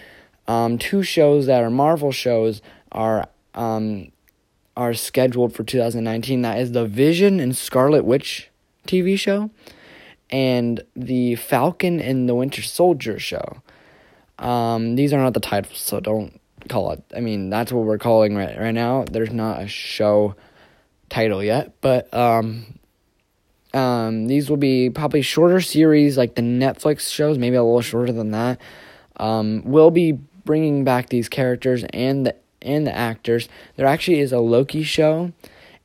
um, 0.49 0.77
two 0.79 1.03
shows 1.03 1.47
that 1.47 1.63
are 1.63 1.71
Marvel 1.71 2.11
shows 2.11 2.61
are 2.91 3.29
um, 3.55 4.13
are 4.77 4.95
scheduled 4.95 5.55
for 5.55 5.65
2019. 5.65 6.43
That 6.43 6.59
is 6.59 6.73
the 6.73 6.87
Vision 6.87 7.41
and 7.41 7.57
Scarlet 7.57 8.05
Witch 8.05 8.51
TV 8.87 9.19
show, 9.19 9.51
and 10.31 10.83
the 10.97 11.37
Falcon 11.37 12.01
and 12.01 12.29
the 12.29 12.35
Winter 12.35 12.63
Soldier 12.63 13.19
show. 13.19 13.63
Um, 14.39 14.97
these 14.97 15.13
are 15.13 15.19
not 15.19 15.35
the 15.35 15.41
titles, 15.41 15.79
so 15.79 16.01
don't 16.01 16.41
call 16.69 16.93
it. 16.93 17.03
I 17.15 17.21
mean, 17.21 17.51
that's 17.51 17.73
what 17.73 17.85
we're 17.85 17.99
calling 17.99 18.35
right 18.35 18.59
right 18.59 18.75
now. 18.75 19.05
There's 19.11 19.33
not 19.33 19.63
a 19.63 19.69
show 19.69 20.35
title 21.09 21.43
yet, 21.43 21.75
but 21.81 22.13
um, 22.15 22.79
um, 23.75 24.27
these 24.27 24.51
will 24.51 24.57
be 24.57 24.91
probably 24.91 25.23
shorter 25.23 25.61
series 25.61 26.19
like 26.19 26.35
the 26.35 26.43
Netflix 26.43 27.13
shows, 27.13 27.39
maybe 27.39 27.57
a 27.57 27.63
little 27.63 27.83
shorter 27.83 28.13
than 28.13 28.31
that. 28.33 28.61
Um, 29.17 29.63
we'll 29.65 29.91
be 29.91 30.13
bringing 30.13 30.85
back 30.85 31.09
these 31.09 31.29
characters 31.29 31.85
and 31.93 32.27
the 32.27 32.37
and 32.63 32.87
the 32.87 32.97
actors. 32.97 33.49
There 33.77 33.87
actually 33.87 34.21
is 34.21 34.33
a 34.33 34.39
Loki 34.39 34.83
show 34.83 35.33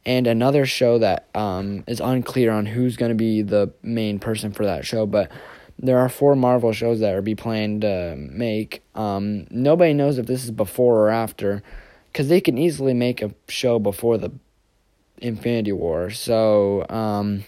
and 0.06 0.26
another 0.26 0.66
show 0.66 0.98
that 1.00 1.28
um, 1.36 1.84
is 1.86 2.00
unclear 2.00 2.52
on 2.52 2.66
who's 2.66 2.96
going 2.96 3.10
to 3.10 3.16
be 3.16 3.42
the 3.42 3.74
main 3.84 4.20
person 4.20 4.54
for 4.54 4.66
that 4.66 4.86
show, 4.86 5.06
but 5.06 5.30
there 5.78 6.00
are 6.00 6.10
four 6.10 6.36
Marvel 6.36 6.72
shows 6.72 7.02
that 7.02 7.14
are 7.14 7.22
be 7.22 7.36
planned 7.36 7.82
to 7.82 8.16
make. 8.18 8.82
Um, 8.96 9.48
nobody 9.52 9.94
knows 9.94 10.18
if 10.18 10.26
this 10.26 10.44
is 10.44 10.52
before 10.52 11.02
or 11.02 11.10
after, 11.10 11.62
because 12.12 12.30
they 12.30 12.42
can 12.42 12.58
easily 12.58 12.94
make 12.94 13.22
a 13.22 13.32
show 13.50 13.80
before 13.80 14.18
the 14.18 14.32
Infinity 15.20 15.74
War. 15.74 16.10
So, 16.10 16.86
um, 16.90 17.44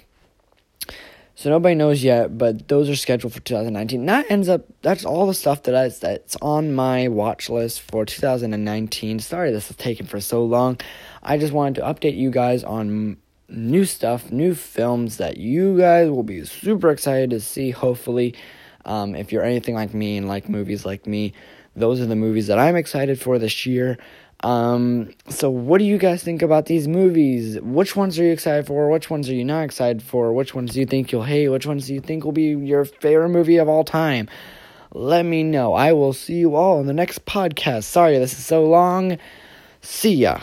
so 1.40 1.50
nobody 1.50 1.74
knows 1.74 2.04
yet, 2.04 2.38
but 2.38 2.68
those 2.68 2.90
are 2.90 2.98
scheduled 2.98 3.32
for 3.32 3.40
2019. 3.40 4.06
That 4.08 4.30
ends 4.30 4.50
up 4.50 4.66
that's 4.82 5.06
all 5.06 5.26
the 5.26 5.34
stuff 5.34 5.64
that 5.64 5.74
I, 5.74 5.88
that's 5.88 6.36
on 6.42 6.74
my 6.74 7.08
watch 7.08 7.50
list 7.50 7.80
for 7.80 8.04
2019. 8.04 9.20
Sorry 9.20 9.50
this 9.50 9.70
is 9.70 9.78
taking 9.78 10.06
for 10.06 10.20
so 10.20 10.44
long. 10.44 10.82
I 11.24 11.38
just 11.38 11.54
wanted 11.54 11.76
to 11.76 11.82
update 11.84 12.18
you 12.18 12.30
guys 12.30 12.66
on 12.66 13.16
new 13.48 13.86
stuff, 13.86 14.34
new 14.34 14.54
films 14.54 15.16
that 15.16 15.38
you 15.38 15.78
guys 15.78 16.10
will 16.10 16.24
be 16.24 16.44
super 16.44 16.90
excited 16.90 17.30
to 17.30 17.40
see. 17.40 17.72
Hopefully, 17.72 18.36
um, 18.84 19.16
if 19.16 19.32
you're 19.32 19.44
anything 19.44 19.76
like 19.76 19.94
me 19.94 20.18
and 20.18 20.28
like 20.28 20.50
movies 20.50 20.86
like 20.86 21.08
me, 21.08 21.32
those 21.74 22.02
are 22.02 22.06
the 22.06 22.18
movies 22.18 22.48
that 22.48 22.60
I'm 22.60 22.76
excited 22.76 23.18
for 23.18 23.40
this 23.40 23.66
year. 23.66 23.98
Um, 24.42 25.10
so 25.28 25.50
what 25.50 25.80
do 25.80 25.84
you 25.86 25.98
guys 25.98 26.24
think 26.24 26.42
about 26.42 26.66
these 26.66 26.88
movies? 26.88 27.60
Which 27.62 27.96
ones 27.96 28.18
are 28.18 28.24
you 28.24 28.32
excited 28.32 28.66
for? 28.66 28.90
Which 28.90 29.10
ones 29.10 29.30
are 29.30 29.34
you 29.34 29.44
not 29.44 29.64
excited 29.64 30.02
for? 30.02 30.32
Which 30.34 30.56
ones 30.56 30.74
do 30.74 30.80
you 30.80 30.86
think 30.86 31.12
you'll 31.12 31.24
hate? 31.24 31.50
Which 31.50 31.66
ones 31.66 31.88
do 31.88 31.94
you 31.94 32.00
think 32.00 32.24
will 32.24 32.32
be 32.32 32.56
your 32.56 32.86
favorite 32.86 33.30
movie 33.30 33.58
of 33.58 33.68
all 33.68 33.84
time? 33.84 34.30
Let 34.92 35.26
me 35.26 35.44
know. 35.44 35.74
I 35.74 35.94
will 35.94 36.14
see 36.14 36.36
you 36.36 36.56
all 36.56 36.80
in 36.80 36.88
the 36.88 36.94
next 36.94 37.26
podcast. 37.26 37.84
Sorry 37.84 38.18
this 38.18 38.34
is 38.34 38.46
so 38.46 38.64
long. 38.64 39.18
See 39.82 40.16
ya. 40.16 40.40